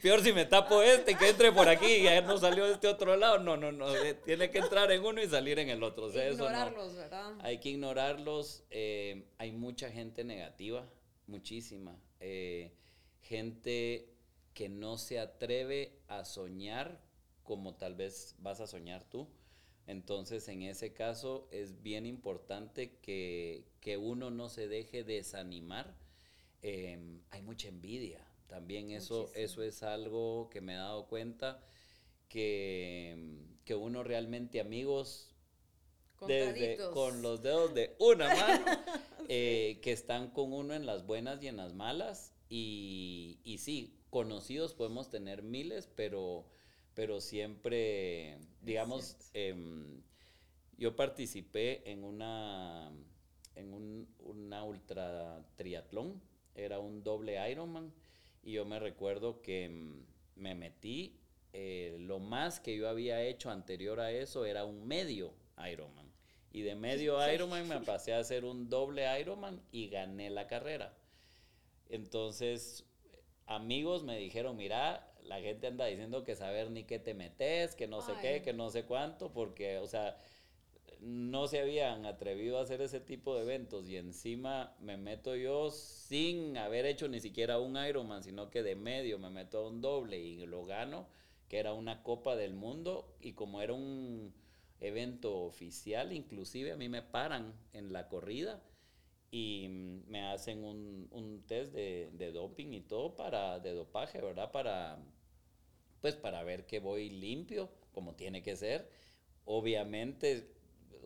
[0.00, 2.86] peor si me tapo este, que entre por aquí y ya no salió de este
[2.86, 3.38] otro lado.
[3.38, 3.94] No, no, no.
[3.94, 6.06] Eh, tiene que entrar en uno y salir en el otro.
[6.06, 7.34] O ignorarlos, ¿verdad?
[7.40, 8.64] Hay que ignorarlos.
[8.70, 10.88] Eh, hay mucha gente negativa,
[11.26, 11.98] muchísima.
[12.20, 12.72] Eh,
[13.22, 14.14] gente
[14.54, 17.00] que no se atreve a soñar
[17.42, 19.26] como tal vez vas a soñar tú.
[19.86, 23.64] Entonces, en ese caso, es bien importante que,
[23.98, 25.96] uno no se deje desanimar.
[26.62, 28.26] Em, hay mucha envidia.
[28.46, 31.62] También eso, eso es algo que me he dado cuenta,
[32.28, 35.34] que, que uno realmente amigos
[36.26, 38.64] desde, con los dedos de una mano,
[39.28, 42.34] eh, que están con uno en las buenas y en las malas.
[42.48, 46.46] Y, y sí, conocidos podemos tener miles, pero
[46.98, 50.02] pero siempre, digamos, em,
[50.76, 52.90] yo participé en una,
[53.54, 56.20] en un, una ultra triatlón,
[56.58, 57.92] era un doble Ironman,
[58.42, 61.18] y yo me recuerdo que em, me metí,
[61.52, 65.34] eh, lo más que yo había hecho anterior a eso era un medio
[65.70, 66.12] Ironman.
[66.52, 70.96] Y de medio Ironman me pasé a hacer un doble Ironman y gané la carrera.
[71.88, 72.84] Entonces,
[73.46, 77.86] amigos me dijeron, mira, la gente anda diciendo que saber ni qué te metes, que
[77.86, 80.16] no sé qué, que no sé cuánto, porque, o sea,
[81.00, 85.70] no se habían atrevido a hacer ese tipo de eventos y encima me meto yo
[85.70, 89.80] sin haber hecho ni siquiera un Ironman, sino que de medio me meto a un
[89.80, 91.06] doble y lo gano,
[91.48, 94.34] que era una Copa del Mundo y como era un
[94.80, 98.62] evento oficial, inclusive a mí me paran en la corrida
[99.30, 104.50] y me hacen un, un test de, de, doping y todo para, de dopaje, ¿verdad?
[104.52, 104.98] Para,
[106.00, 108.90] pues para ver que voy limpio, como tiene que ser.
[109.44, 110.57] Obviamente,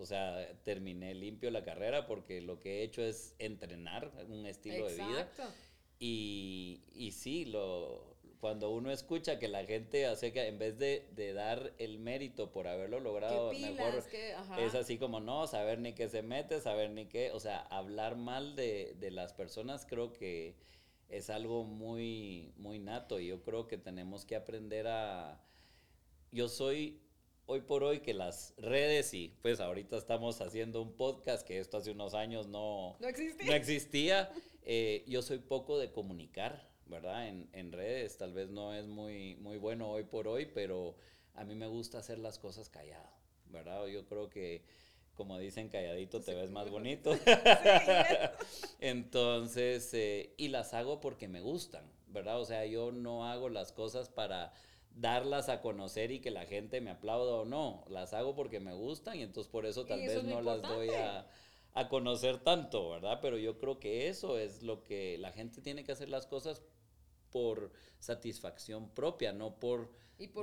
[0.03, 4.87] o sea, terminé limpio la carrera porque lo que he hecho es entrenar un estilo
[4.88, 5.31] de vida.
[5.99, 11.09] Y, y sí, lo, cuando uno escucha que la gente hace que en vez de,
[11.15, 14.05] de dar el mérito por haberlo logrado, mejor
[14.59, 18.17] es así como no, saber ni qué se mete, saber ni qué, o sea, hablar
[18.17, 20.57] mal de, de las personas creo que
[21.12, 23.21] es algo muy, muy nato.
[23.21, 25.41] Y yo creo que tenemos que aprender a...
[26.33, 27.01] Yo soy
[27.46, 31.76] hoy por hoy que las redes y pues ahorita estamos haciendo un podcast que esto
[31.76, 33.46] hace unos años no, no existía.
[33.46, 34.33] No existía.
[34.64, 37.28] Eh, yo soy poco de comunicar, ¿verdad?
[37.28, 40.96] En, en, redes tal vez no es muy, muy bueno hoy por hoy, pero
[41.35, 43.11] a mí me gusta hacer las cosas callado,
[43.46, 43.87] ¿verdad?
[43.87, 44.64] Yo creo que
[45.14, 47.16] como dicen, calladito te ves más bonito.
[48.81, 52.40] Entonces, eh, y las hago porque me gustan, ¿verdad?
[52.40, 54.52] O sea, yo no hago las cosas para
[54.94, 58.72] darlas a conocer y que la gente me aplauda o no, las hago porque me
[58.72, 61.26] gustan y entonces por eso tal vez no las doy a,
[61.74, 63.18] a, conocer tanto, ¿verdad?
[63.22, 66.62] Pero yo creo que eso es lo que la gente tiene que hacer las cosas
[67.31, 69.90] por satisfacción propia, no por,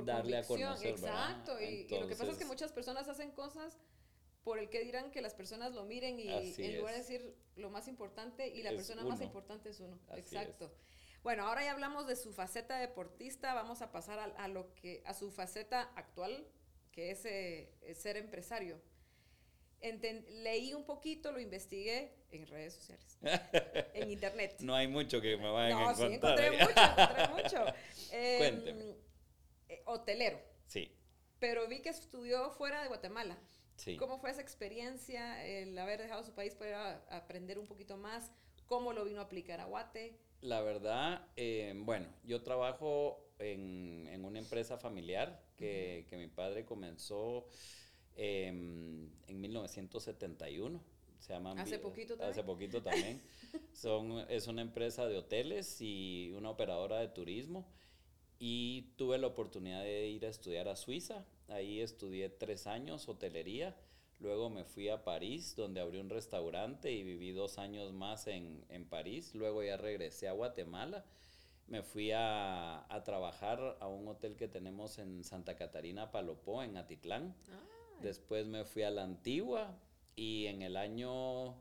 [0.04, 0.90] darle a conocer.
[0.90, 3.78] Exacto, y, lo que pasa es que muchas personas hacen cosas
[4.42, 7.70] por el que dirán que las personas lo miren y en lugar de decir lo
[7.70, 9.98] más importante y la persona más importante es uno.
[10.16, 10.72] Exacto.
[11.22, 15.12] Bueno, ahora ya hablamos de su faceta deportista, vamos a pasar a, lo que a
[15.12, 16.46] su faceta actual,
[16.92, 18.80] que es eh, ser empresario.
[19.82, 23.18] leí un poquito, lo investigué en redes sociales,
[23.94, 24.56] en internet.
[24.60, 26.08] No hay mucho que me vayan a encontrar.
[26.08, 27.74] Sí, encontré mucho, encontré mucho.
[28.12, 28.96] Em, Cuénteme.
[29.68, 30.40] Eh, hotelero.
[30.66, 30.90] Sí.
[31.38, 33.38] Pero vi que estudió fuera de Guatemala.
[33.98, 38.30] ¿Cómo fue esa experiencia, el haber dejado su país para aprender un poquito más?
[38.66, 40.18] ¿Cómo lo vino a aplicar a Guate?
[40.40, 46.64] La verdad, eh, bueno, yo trabajo en, en, una empresa familiar que, que mi padre
[46.64, 47.46] comenzó
[48.16, 50.82] em, en 1971.
[51.18, 52.30] Se llama hace poquito también.
[52.30, 53.22] Hace poquito también.
[53.74, 57.66] Son, es una empresa de hoteles y una operadora de turismo.
[58.38, 63.76] Y tuve la oportunidad de ir a estudiar a Suiza Ahí estudié tres años hotelería.
[64.20, 68.66] Luego me fui a París, donde abrí un restaurante y viví dos años más en,
[68.90, 69.34] París.
[69.34, 71.04] Luego ya regresé a Guatemala.
[71.68, 77.34] Me fui a, trabajar a un hotel que tenemos en Santa Catarina, Palopó, en Atitlán.
[78.02, 79.74] Después me fui a la Antigua
[80.16, 81.54] y en el año,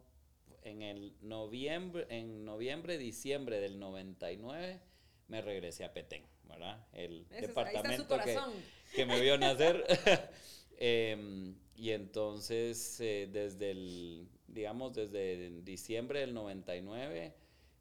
[0.64, 4.82] en el noviembre, en noviembre, diciembre del 99,
[5.30, 6.86] me regresé a Petén, ¿verdad?
[6.92, 8.18] El departamento
[8.94, 9.86] que, me vio nacer.
[10.82, 17.34] Em, y entonces, eh, desde el, digamos, desde diciembre del 99,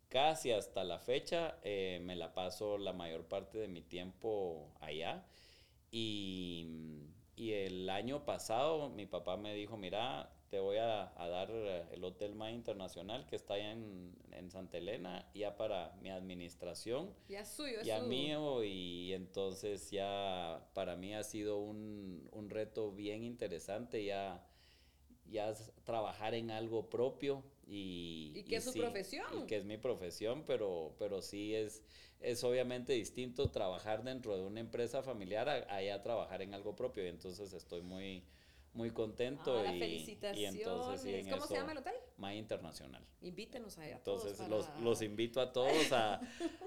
[0.08, 5.26] casi hasta la fecha, eh, me la paso la mayor parte de mi tiempo allá.
[5.90, 6.68] Y,
[7.34, 12.02] y el año pasado mi papá me dijo, mira, te voy a, dar eh, el
[12.04, 17.14] Hotel Más Internacional que está allá en, en, Santa Elena, ya para mi administración.
[17.28, 23.24] Ya suyo, Ya mío, y entonces ya para mí ha sido un, un reto bien
[23.24, 24.46] interesante ya,
[25.26, 27.44] ya trabajar en algo propio.
[27.66, 29.26] Y, y que es su profesión.
[29.42, 31.82] Y que es mi profesión, pero, pero sí es,
[32.20, 37.04] es obviamente distinto trabajar dentro de una empresa familiar a, a trabajar en algo propio.
[37.04, 38.24] Y entonces estoy muy
[38.74, 39.59] muy contento.
[39.59, 40.54] Ah, y, felicitaciones.
[40.54, 41.94] Y entonces, ¿Cómo se llama el hotel?
[42.35, 43.04] Internacional.
[43.20, 46.20] Invítenos a Entonces, todos los, los, invito a todos a,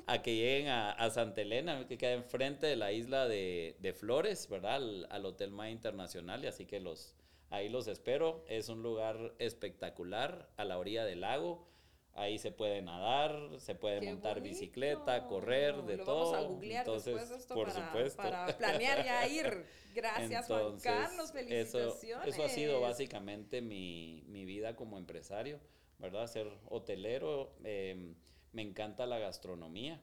[0.07, 3.93] a que lleguen a, a, Santa Elena, que queda enfrente de la isla de, de
[3.93, 4.75] Flores, ¿verdad?
[4.75, 6.43] Al, al Hotel Más Internacional.
[6.43, 7.15] Y así que los,
[7.49, 8.43] ahí los espero.
[8.47, 11.70] Es un lugar espectacular a la orilla del lago.
[12.13, 16.31] Ahí se puede nadar, se puede montar bicicleta, correr, de todo.
[16.31, 18.21] Vamos a googlear Entonces, después esto por para, supuesto.
[18.21, 19.65] para planear ya ir.
[19.95, 21.31] Gracias, Juan Carlos.
[21.31, 22.27] Felicitaciones.
[22.27, 25.59] Eso, ha sido básicamente mi, mi, vida como empresario,
[25.99, 26.27] ¿verdad?
[26.27, 27.53] Ser hotelero.
[27.63, 28.15] Em,
[28.51, 30.01] me encanta la gastronomía.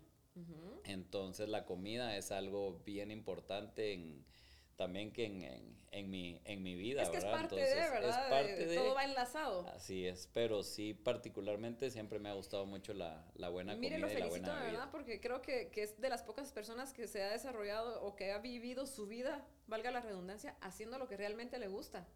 [0.84, 4.24] Entonces, la comida es algo bien importante en
[4.78, 7.32] también que en, en, mi, en mi vida, es que ¿verdad?
[7.32, 8.08] Es parte de, ¿verdad?
[8.08, 9.68] Es parte de, todo va enlazado.
[9.70, 14.06] Así es, pero sí, particularmente siempre me ha gustado mucho la, la buena Mire, comida
[14.06, 16.92] lo felicito, y la buena verdad, porque creo que, que, es de las pocas personas
[16.92, 21.08] que se ha desarrollado o que ha vivido su vida, valga la redundancia, haciendo lo
[21.08, 22.06] que realmente le gusta.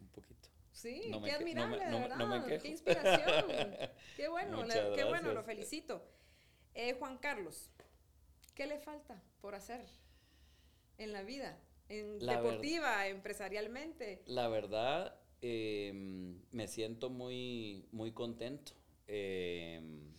[0.00, 0.48] Un poquito.
[0.70, 2.60] Sí, qué admirable, no ¿verdad?
[2.62, 3.76] Qué inspiración.
[4.16, 6.08] qué bueno, qué bueno, lo felicito.
[6.74, 7.68] Eh, Juan Carlos,
[8.54, 9.84] ¿qué le falta por hacer
[10.98, 11.58] en la vida?
[11.98, 14.22] En deportiva, empresarialmente?
[14.26, 18.72] La verdad, em, me siento muy, muy contento.
[19.06, 20.12] Em,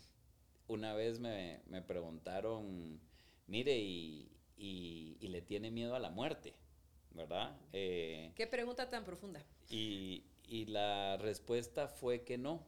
[0.67, 2.99] una vez me, preguntaron,
[3.47, 4.29] mire, y,
[5.21, 6.53] le tiene miedo a la muerte,
[7.11, 7.57] ¿verdad?
[7.71, 9.43] Eh, ¿Qué pregunta tan profunda?
[9.67, 12.63] Y, y la respuesta fue que no,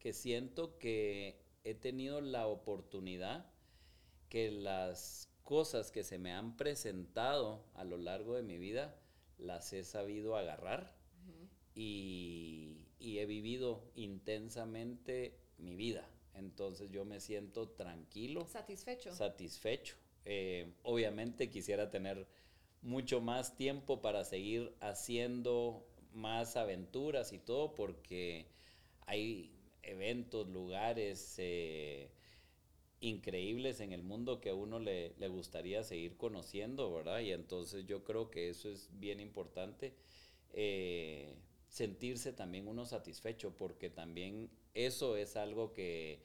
[0.00, 3.46] que siento que he tenido la oportunidad
[4.28, 8.96] que las cosas que se me han presentado a lo largo de mi vida,
[9.36, 10.96] las he sabido agarrar
[11.74, 16.08] y, he vivido intensamente mi vida.
[16.32, 18.46] Entonces yo me siento tranquilo.
[18.48, 19.12] Satisfecho.
[19.12, 19.96] Satisfecho.
[20.24, 22.26] Eh, obviamente quisiera tener
[22.80, 28.46] mucho más tiempo para seguir haciendo más aventuras y todo porque
[29.04, 32.10] hay eventos, lugares, eh,
[33.02, 37.20] increíbles en el mundo que a uno le, le, gustaría seguir conociendo, ¿verdad?
[37.20, 39.92] Y entonces yo creo que eso es bien importante,
[40.52, 41.34] eh,
[41.68, 46.22] sentirse también uno satisfecho, porque también eso es algo que,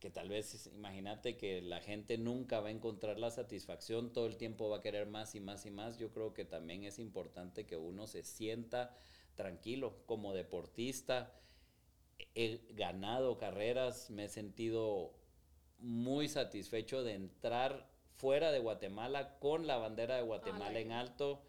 [0.00, 4.38] que tal vez, imagínate que la gente nunca va a encontrar la satisfacción, todo el
[4.38, 7.66] tiempo va a querer más y más y más, yo creo que también es importante
[7.66, 8.96] que uno se sienta
[9.34, 11.38] tranquilo como deportista.
[12.34, 15.12] He ganado carreras, me he sentido
[15.78, 21.42] muy satisfecho de entrar fuera de Guatemala con la bandera de Guatemala en alto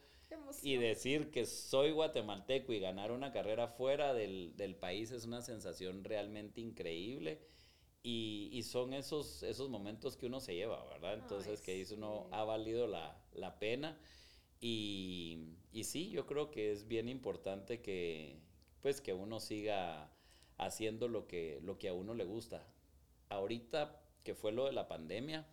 [0.62, 5.42] y decir que soy guatemalteco y ganar una carrera fuera del, del país es una
[5.42, 7.42] sensación realmente increíble.
[8.02, 11.16] Y, y, son esos, esos momentos que uno se lleva, ¿verdad?
[11.16, 14.00] Entonces, que dice uno, ha valido la, la pena.
[14.62, 18.40] Y, y, sí, yo creo que es bien importante que,
[18.82, 20.12] pues, que uno siga
[20.60, 22.68] haciendo lo que, lo que a uno le gusta.
[23.30, 25.48] Ahorita que fue lo de la pandemia,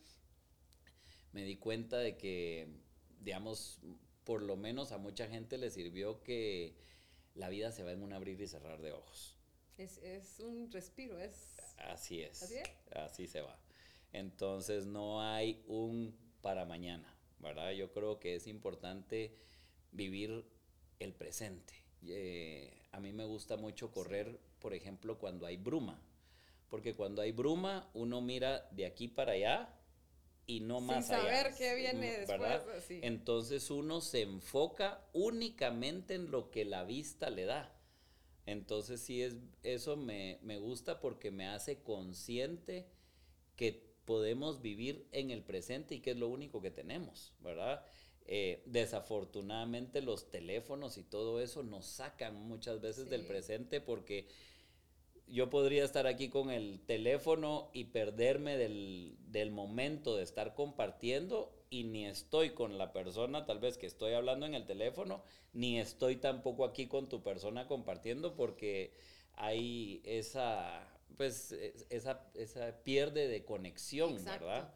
[1.32, 2.66] me di cuenta de que,
[3.20, 3.78] digamos,
[4.24, 6.74] por lo menos a mucha gente le sirvió que
[7.34, 9.36] la vida se va en un abrir y cerrar de ojos.
[9.76, 11.56] Es, es un respiro, es...
[11.78, 12.42] Así es.
[12.42, 12.96] ¿Así es?
[12.96, 13.58] Así se va.
[14.12, 17.72] Entonces no hay un para mañana, ¿verdad?
[17.72, 19.36] Yo creo que es importante
[19.90, 20.46] vivir
[20.98, 21.74] el presente.
[22.06, 26.02] Eh, a mí me gusta mucho correr, por ejemplo, cuando hay bruma
[26.72, 29.78] porque cuando hay bruma, uno mira de aquí para allá
[30.46, 31.20] y no más allá.
[31.20, 32.86] Sin saber qué viene después.
[33.02, 37.78] Entonces uno se enfoca únicamente en lo que la vista le da.
[38.46, 42.88] Entonces sí, es, eso me, gusta porque me hace consciente
[43.54, 47.84] que podemos vivir en el presente y que es lo único que tenemos, ¿verdad?
[48.24, 54.26] Eh, desafortunadamente los teléfonos y todo eso nos sacan muchas veces del presente porque
[55.32, 61.50] yo podría estar aquí con el teléfono y perderme del, del, momento de estar compartiendo
[61.70, 65.24] y ni estoy con la persona tal vez que estoy hablando en el teléfono,
[65.54, 68.92] ni estoy tampoco aquí con tu persona compartiendo porque
[69.32, 71.52] hay esa, pues,
[71.88, 74.74] esa, esa pierde de conexión, ¿verdad?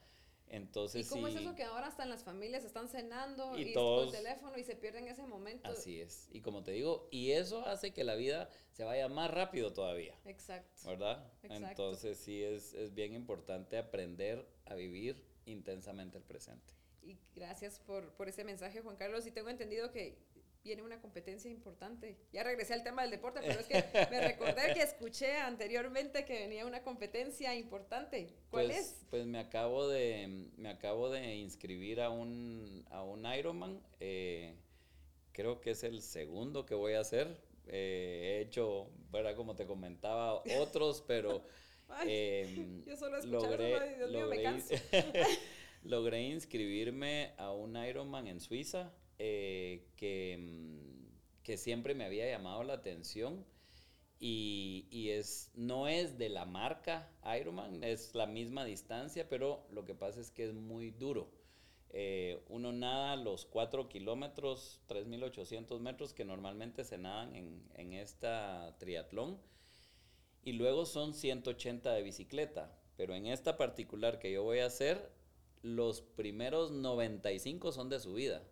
[0.49, 4.15] Entonces, ¿Y cómo es eso que ahora hasta en las familias están cenando y, todos,
[4.15, 5.69] el teléfono y se pierden ese momento?
[5.69, 6.29] Así es.
[6.31, 10.15] Y como te digo, y eso hace que la vida se vaya más rápido todavía.
[10.25, 10.89] Exacto.
[10.89, 11.33] ¿Verdad?
[11.43, 16.75] Entonces sí es, es bien importante aprender a vivir intensamente el presente.
[17.03, 19.27] Y gracias por, por ese mensaje, Juan Carlos.
[19.27, 20.19] Y tengo entendido que
[20.67, 22.17] viene una competencia importante.
[22.33, 26.41] Ya regresé al tema del deporte, pero es que me recordé que escuché anteriormente que
[26.41, 28.35] venía una competencia importante.
[28.51, 29.07] ¿Cuál pues, es?
[29.11, 33.81] Pues me acabo de, me acabo de inscribir a un, a un Ironman.
[34.01, 34.55] Eh,
[35.33, 37.41] creo que es el segundo que voy a hacer.
[37.69, 39.37] Eh, he hecho, ¿verdad?
[39.37, 41.43] Como te comentaba, otros, pero...
[42.05, 44.75] Em, yo solo logré, Dios mío, me canso.
[45.85, 52.63] logré inscribirme a un Ironman en Suiza eh, que, mm, que, siempre me había llamado
[52.65, 53.45] la atención
[54.19, 59.85] y, y, es, no es de la marca Ironman, es la misma distancia, pero lo
[59.85, 61.31] que pasa es que es muy duro.
[61.91, 68.77] Eh, uno nada los 4 kilómetros, 3.800 metros que normalmente se nadan en, en esta
[68.79, 69.39] triatlón
[70.43, 75.11] y luego son 180 de bicicleta, pero en esta particular que yo voy a hacer,
[75.63, 78.43] los primeros 95 son de subida.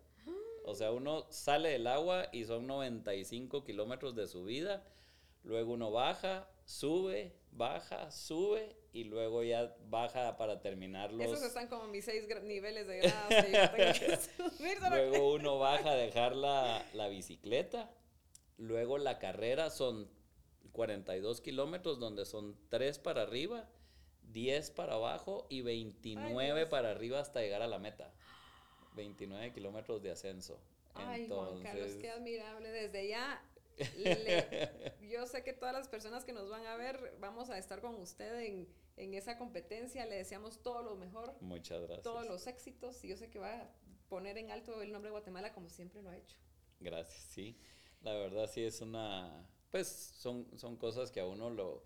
[0.67, 4.83] O sea, uno sale del agua y son 95 kilómetros de subida,
[5.43, 11.27] luego uno baja, sube, baja, sube y luego ya baja para terminar los...
[11.27, 13.29] Esos están como mis seis niveles de grado.
[14.89, 17.91] luego uno baja a dejar la, la bicicleta,
[18.57, 20.09] luego la carrera son
[20.71, 23.69] 42 kilómetros donde son 3 para arriba,
[24.31, 28.11] 10 para abajo y 29 para arriba hasta llegar a la meta.
[28.95, 30.59] 29 kilómetros de ascenso.
[30.93, 32.69] Ay, Juan Carlos, qué admirable.
[32.71, 33.43] Desde ya,
[35.01, 37.95] yo sé que todas las personas que nos van a ver, vamos a estar con
[37.95, 38.67] usted en,
[38.97, 40.05] en esa competencia.
[40.05, 41.35] Le deseamos todo lo mejor.
[41.41, 42.03] Muchas gracias.
[42.03, 43.03] Todos los éxitos.
[43.03, 43.69] Y yo sé que va a
[44.07, 46.37] poner en alto el nombre de Guatemala como siempre lo ha hecho.
[46.79, 47.57] Gracias, sí.
[48.01, 51.83] La verdad sí es una, pues son, son cosas que a uno lo,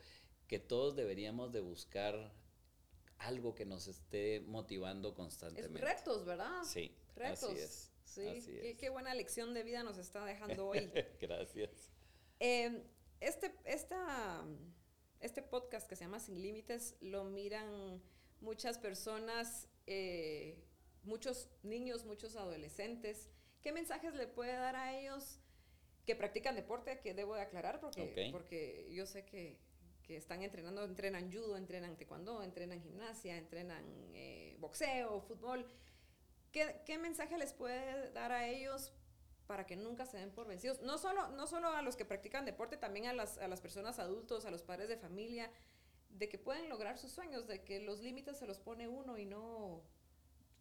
[0.47, 2.33] que todos deberíamos de buscar
[3.19, 5.77] algo que nos esté motivando constantemente.
[5.77, 6.63] Es retos, ¿verdad?
[6.63, 6.95] Sí.
[7.15, 7.51] Retos.
[7.51, 7.91] Así es.
[8.03, 10.89] Sí, qué, buena lección de vida nos está dejando hoy.
[11.21, 11.91] Gracias.
[12.39, 12.81] Em,
[13.19, 14.43] este, esta,
[15.19, 18.01] este podcast que se llama Sin Límites lo miran
[18.41, 20.57] muchas personas, eh,
[21.03, 23.29] muchos niños, muchos adolescentes.
[23.61, 25.39] ¿Qué mensajes le puede dar a ellos
[26.05, 26.99] que practican deporte?
[27.01, 29.59] Que debo de aclarar porque, porque yo sé que
[30.09, 33.85] que están entrenando, entrenan judo, entrenan taekwondo, entrenan gimnasia, entrenan
[34.15, 35.67] eh, boxeo, fútbol.
[36.51, 38.91] ¿Qué, ¿Qué, mensaje les puede dar a ellos
[39.45, 40.81] para que nunca se den por vencidos?
[40.81, 43.99] No solo, no solo a los que practican deporte, también a las, a las personas
[43.99, 45.51] adultos, a los padres de familia,
[46.09, 49.25] de que pueden lograr sus sueños, de que los límites se los pone uno y
[49.25, 49.83] no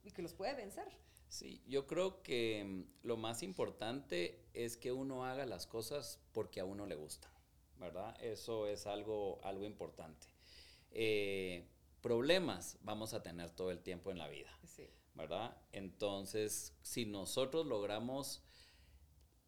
[0.05, 0.89] y que los puede vencer.
[1.29, 6.61] Sí, yo creo que mm, lo más importante es que uno haga las cosas porque
[6.61, 7.33] a uno le gusta.
[7.79, 8.17] ¿Verdad?
[8.21, 10.27] Eso es algo, algo importante.
[10.91, 11.69] Eh,
[12.01, 14.51] problemas vamos a tener todo el tiempo en la vida,
[15.15, 15.57] ¿verdad?
[15.73, 18.43] Entonces, si nosotros logramos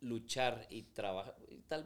[0.00, 1.36] luchar y trabajar,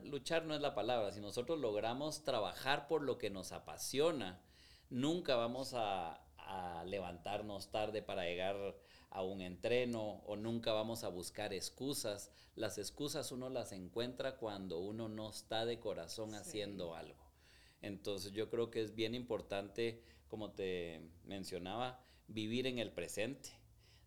[0.04, 4.42] luchar no es la palabra, si nosotros logramos trabajar por lo que nos apasiona,
[4.88, 8.56] nunca vamos a, a levantarnos tarde para llegar
[9.14, 12.32] a un entreno o nunca vamos a buscar excusas.
[12.56, 17.24] Las excusas uno las encuentra cuando uno no está de corazón haciendo algo.
[17.80, 23.50] Entonces yo creo que es bien importante, como te mencionaba, vivir en el presente,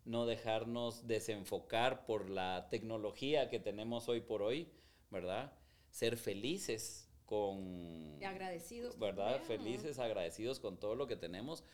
[0.04, 4.70] no dejarnos desenfocar por la tecnología que tenemos hoy por hoy,
[5.10, 5.54] ¿verdad?
[5.90, 8.18] Ser felices con...
[8.20, 8.98] Y agradecidos.
[8.98, 9.40] ¿Verdad?
[9.44, 11.64] Felices, agradecidos con todo lo que tenemos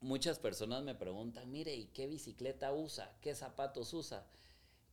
[0.00, 3.16] muchas personas me preguntan, mire, ¿y qué bicicleta usa?
[3.20, 4.26] ¿Qué zapatos usa?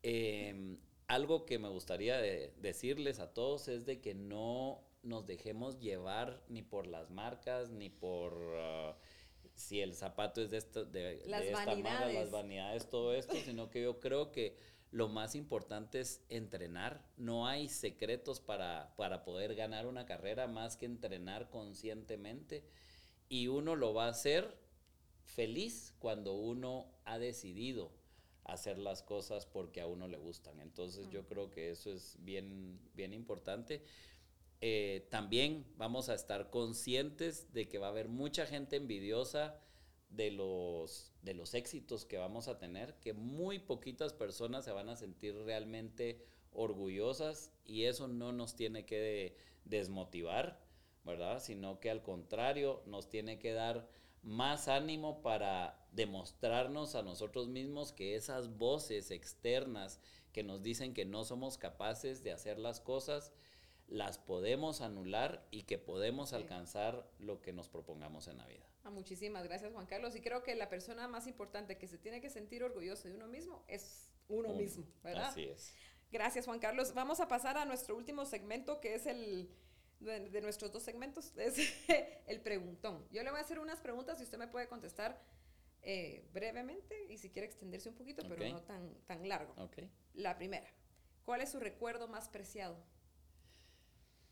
[0.03, 0.77] Em,
[1.07, 6.63] algo que me gustaría decirles a todos es de que no nos dejemos llevar ni
[6.63, 8.97] por las marcas, ni por ah,
[9.53, 13.69] si el zapato es de, esto, de, las esta marca, las vanidades, todo esto, sino
[13.69, 14.57] que yo creo que
[14.91, 17.05] lo más importante es entrenar.
[17.17, 22.63] No hay secretos para, para poder ganar una carrera más que entrenar conscientemente.
[23.27, 24.55] Y uno lo va a hacer
[25.25, 27.91] feliz cuando uno ha decidido
[28.43, 30.59] hacer las cosas porque a uno le gustan.
[30.61, 33.83] Entonces yo creo que eso es bien, bien importante.
[34.61, 39.59] eh, también vamos a estar conscientes de que va a haber mucha gente envidiosa
[40.09, 44.89] de los, de los éxitos que vamos a tener, que muy poquitas personas se van
[44.89, 50.61] a sentir realmente orgullosas y eso no nos tiene que desmotivar,
[51.03, 51.41] ¿verdad?
[51.41, 53.89] Sino que al contrario nos tiene que dar
[54.25, 59.99] más ánimo para demostrarnos a nosotros mismos que esas voces externas
[60.33, 63.31] que nos dicen que no somos capaces de hacer las cosas,
[63.87, 68.65] las podemos anular y que podemos alcanzar lo que nos propongamos en la vida.
[68.83, 72.19] Ah, muchísimas gracias Juan Carlos y creo que la persona más importante que se tiene
[72.19, 75.29] que sentir orgulloso de uno mismo es uno, mismo, ¿verdad?
[75.29, 75.75] Así es.
[76.11, 76.93] Gracias Juan Carlos.
[76.95, 79.49] Vamos a pasar a nuestro último segmento que es el
[79.99, 81.57] de, nuestros dos segmentos, es
[82.27, 83.05] el preguntón.
[83.11, 85.21] Yo le voy a hacer unas preguntas y usted me puede contestar
[85.81, 89.53] eh, brevemente y si quiere extenderse un poquito, pero no tan, tan largo.
[89.57, 89.89] Okay.
[90.13, 90.67] La primera,
[91.25, 92.77] ¿cuál es su recuerdo más preciado?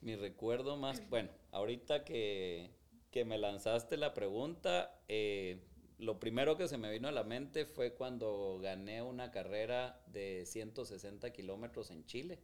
[0.02, 2.72] Mi recuerdo más, bueno, ahorita que,
[3.12, 5.64] que me lanzaste la pregunta, eh,
[6.00, 10.46] lo primero que se me vino a la mente fue cuando gané una carrera de
[10.46, 12.40] 160 kilómetros en Chile.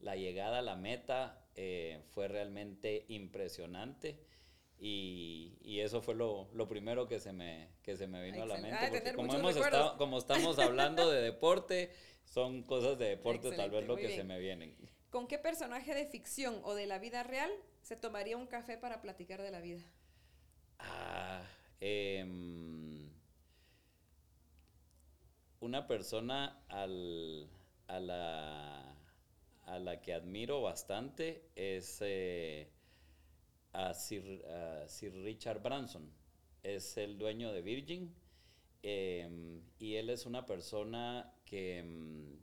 [0.00, 4.18] La llegada a la meta eh, fue realmente impresionante.
[4.78, 8.46] Y, y, eso fue lo, lo, primero que se me, que se me vino a
[8.46, 9.12] la mente.
[9.14, 11.90] como, hemos estado, como estamos hablando de deporte,
[12.24, 14.74] son cosas de deporte tal vez lo que se me vienen.
[15.10, 17.50] ¿Con qué personaje de ficción o de la vida real
[17.82, 19.82] se tomaría un café para platicar de la vida?
[20.78, 21.42] Ah,
[21.80, 23.10] em,
[25.58, 27.50] una persona al,
[27.88, 28.94] a, la,
[29.70, 32.68] a la que admiro bastante es eh,
[33.72, 34.42] a, Sir,
[35.22, 36.12] Richard Branson.
[36.62, 38.14] Es el dueño de Virgin
[38.82, 42.38] em, y él es una persona que em,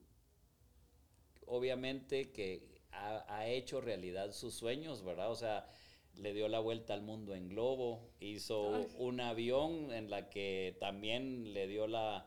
[1.45, 5.29] obviamente que ha, hecho realidad sus sueños, ¿verdad?
[5.29, 5.67] O sea,
[6.15, 11.53] le dio la vuelta al mundo en globo, hizo un avión en la que también
[11.53, 12.25] le dio la,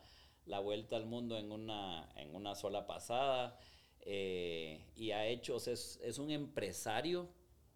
[0.63, 3.59] vuelta al mundo en una, en una sola pasada.
[4.03, 7.29] Eh, y ha hecho, es, es un empresario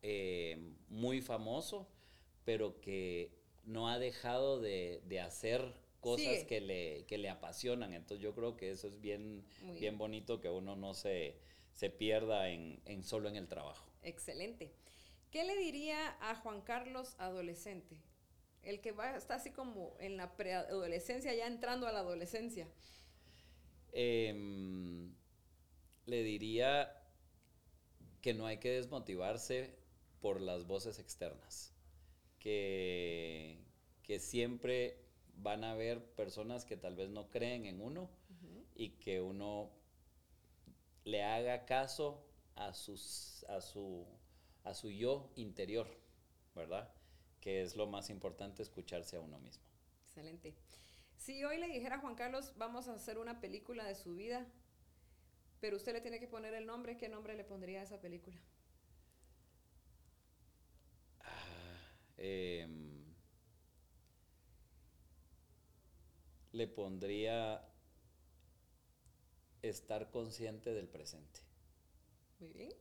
[0.02, 0.58] eh,
[0.88, 1.88] muy famoso,
[2.44, 3.30] pero que
[3.64, 5.62] no ha dejado de, hacer
[6.00, 7.94] cosas que le, que le, apasionan.
[7.94, 9.44] Entonces yo creo que eso es bien,
[9.80, 11.38] bien bonito que uno no se,
[11.72, 13.90] se pierda en, solo en el trabajo.
[14.02, 14.72] Excelente.
[15.30, 17.96] ¿Qué le diría a Juan Carlos adolescente?
[18.62, 22.68] El que va, está así como en la preadolescencia, ya entrando a la adolescencia.
[23.92, 25.14] Em,
[26.06, 27.00] le diría
[28.20, 29.74] que no hay que desmotivarse
[30.20, 31.72] por las voces externas.
[32.38, 33.58] Que,
[34.02, 34.98] que siempre
[35.36, 38.10] van a haber personas que tal vez no creen en uno
[38.74, 39.70] y que uno
[41.04, 42.24] le haga caso
[42.56, 44.06] a, sus, a, su,
[44.64, 45.88] a su yo interior,
[46.54, 46.90] ¿verdad?
[47.40, 49.64] Que es lo más importante, escucharse a uno mismo.
[50.06, 50.54] Excelente.
[51.16, 54.46] Si hoy le dijera a Juan Carlos, vamos a hacer una película de su vida,
[55.60, 58.36] pero usted le tiene que poner el nombre, ¿qué nombre le pondría a esa película?
[61.20, 63.04] Ah, em,
[66.52, 67.66] le pondría
[69.62, 71.40] estar consciente del presente.
[72.38, 72.72] Muy bien.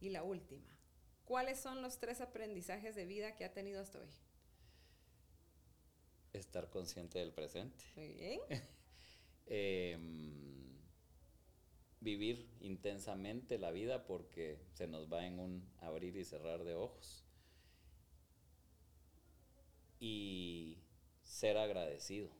[0.00, 0.76] Y la última.
[1.24, 4.10] ¿Cuáles son los tres aprendizajes de vida que ha tenido hasta hoy?
[6.32, 7.84] Estar consciente del presente.
[7.96, 8.40] Muy bien.
[9.48, 10.65] Em,
[12.06, 17.24] vivir intensamente la vida porque se nos va en un abrir y cerrar de ojos.
[19.98, 20.78] Y
[21.24, 22.30] ser agradecido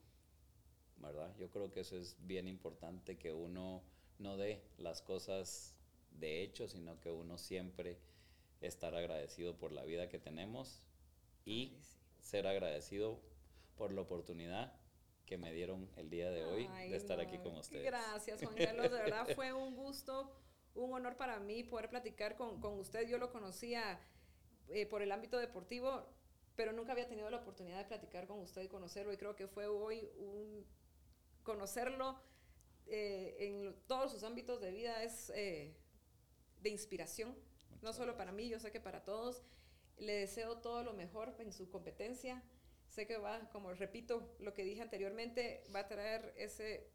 [1.01, 1.35] ¿verdad?
[1.37, 3.83] Yo creo que eso es bien importante, que uno
[4.19, 5.75] no dé las cosas
[6.11, 7.97] de hecho, sino que uno siempre
[8.61, 10.81] estar agradecido por la vida que tenemos
[11.45, 11.77] y
[12.21, 13.19] ser agradecido
[13.77, 14.73] por la oportunidad
[15.27, 17.85] que me dieron el día de hoy de estar aquí con ustedes.
[17.85, 18.89] Gracias, Juan Carlos.
[18.89, 20.31] De verdad fue un gusto,
[20.73, 23.07] un honor para mí poder platicar con, con usted.
[23.07, 23.99] Yo lo conocía
[24.69, 26.07] eh, por el ámbito deportivo,
[26.55, 29.13] pero nunca había tenido la oportunidad de platicar con usted y conocerlo.
[29.13, 30.65] Y creo que fue hoy un
[31.43, 32.19] conocerlo
[32.87, 35.75] eh, en todos sus ámbitos de vida es eh,
[36.61, 37.37] de inspiración,
[37.81, 39.43] no solo para mí, yo sé que para todos.
[39.97, 42.43] Le deseo todo lo mejor en su competencia.
[42.87, 46.89] Sé que va, como repito lo que dije anteriormente, va a traer ese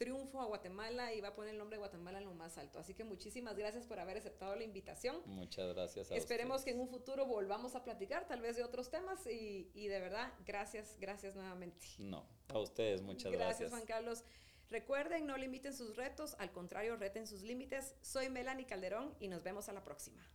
[0.00, 2.78] triunfo a Guatemala y va a poner el nombre de Guatemala en lo más alto.
[2.78, 5.20] Así que muchísimas gracias por haber aceptado la invitación.
[5.26, 6.10] Muchas gracias.
[6.10, 9.70] A Esperemos que en un futuro volvamos a platicar tal vez de otros temas y,
[9.74, 11.86] y de verdad, gracias, gracias nuevamente.
[11.98, 13.48] No, a ustedes muchas gracias.
[13.48, 14.24] Gracias Juan Carlos.
[14.70, 17.94] Recuerden, no limiten sus retos, al contrario, reten sus límites.
[18.00, 20.26] Soy Melanie Calderón y nos vemos a la próxima.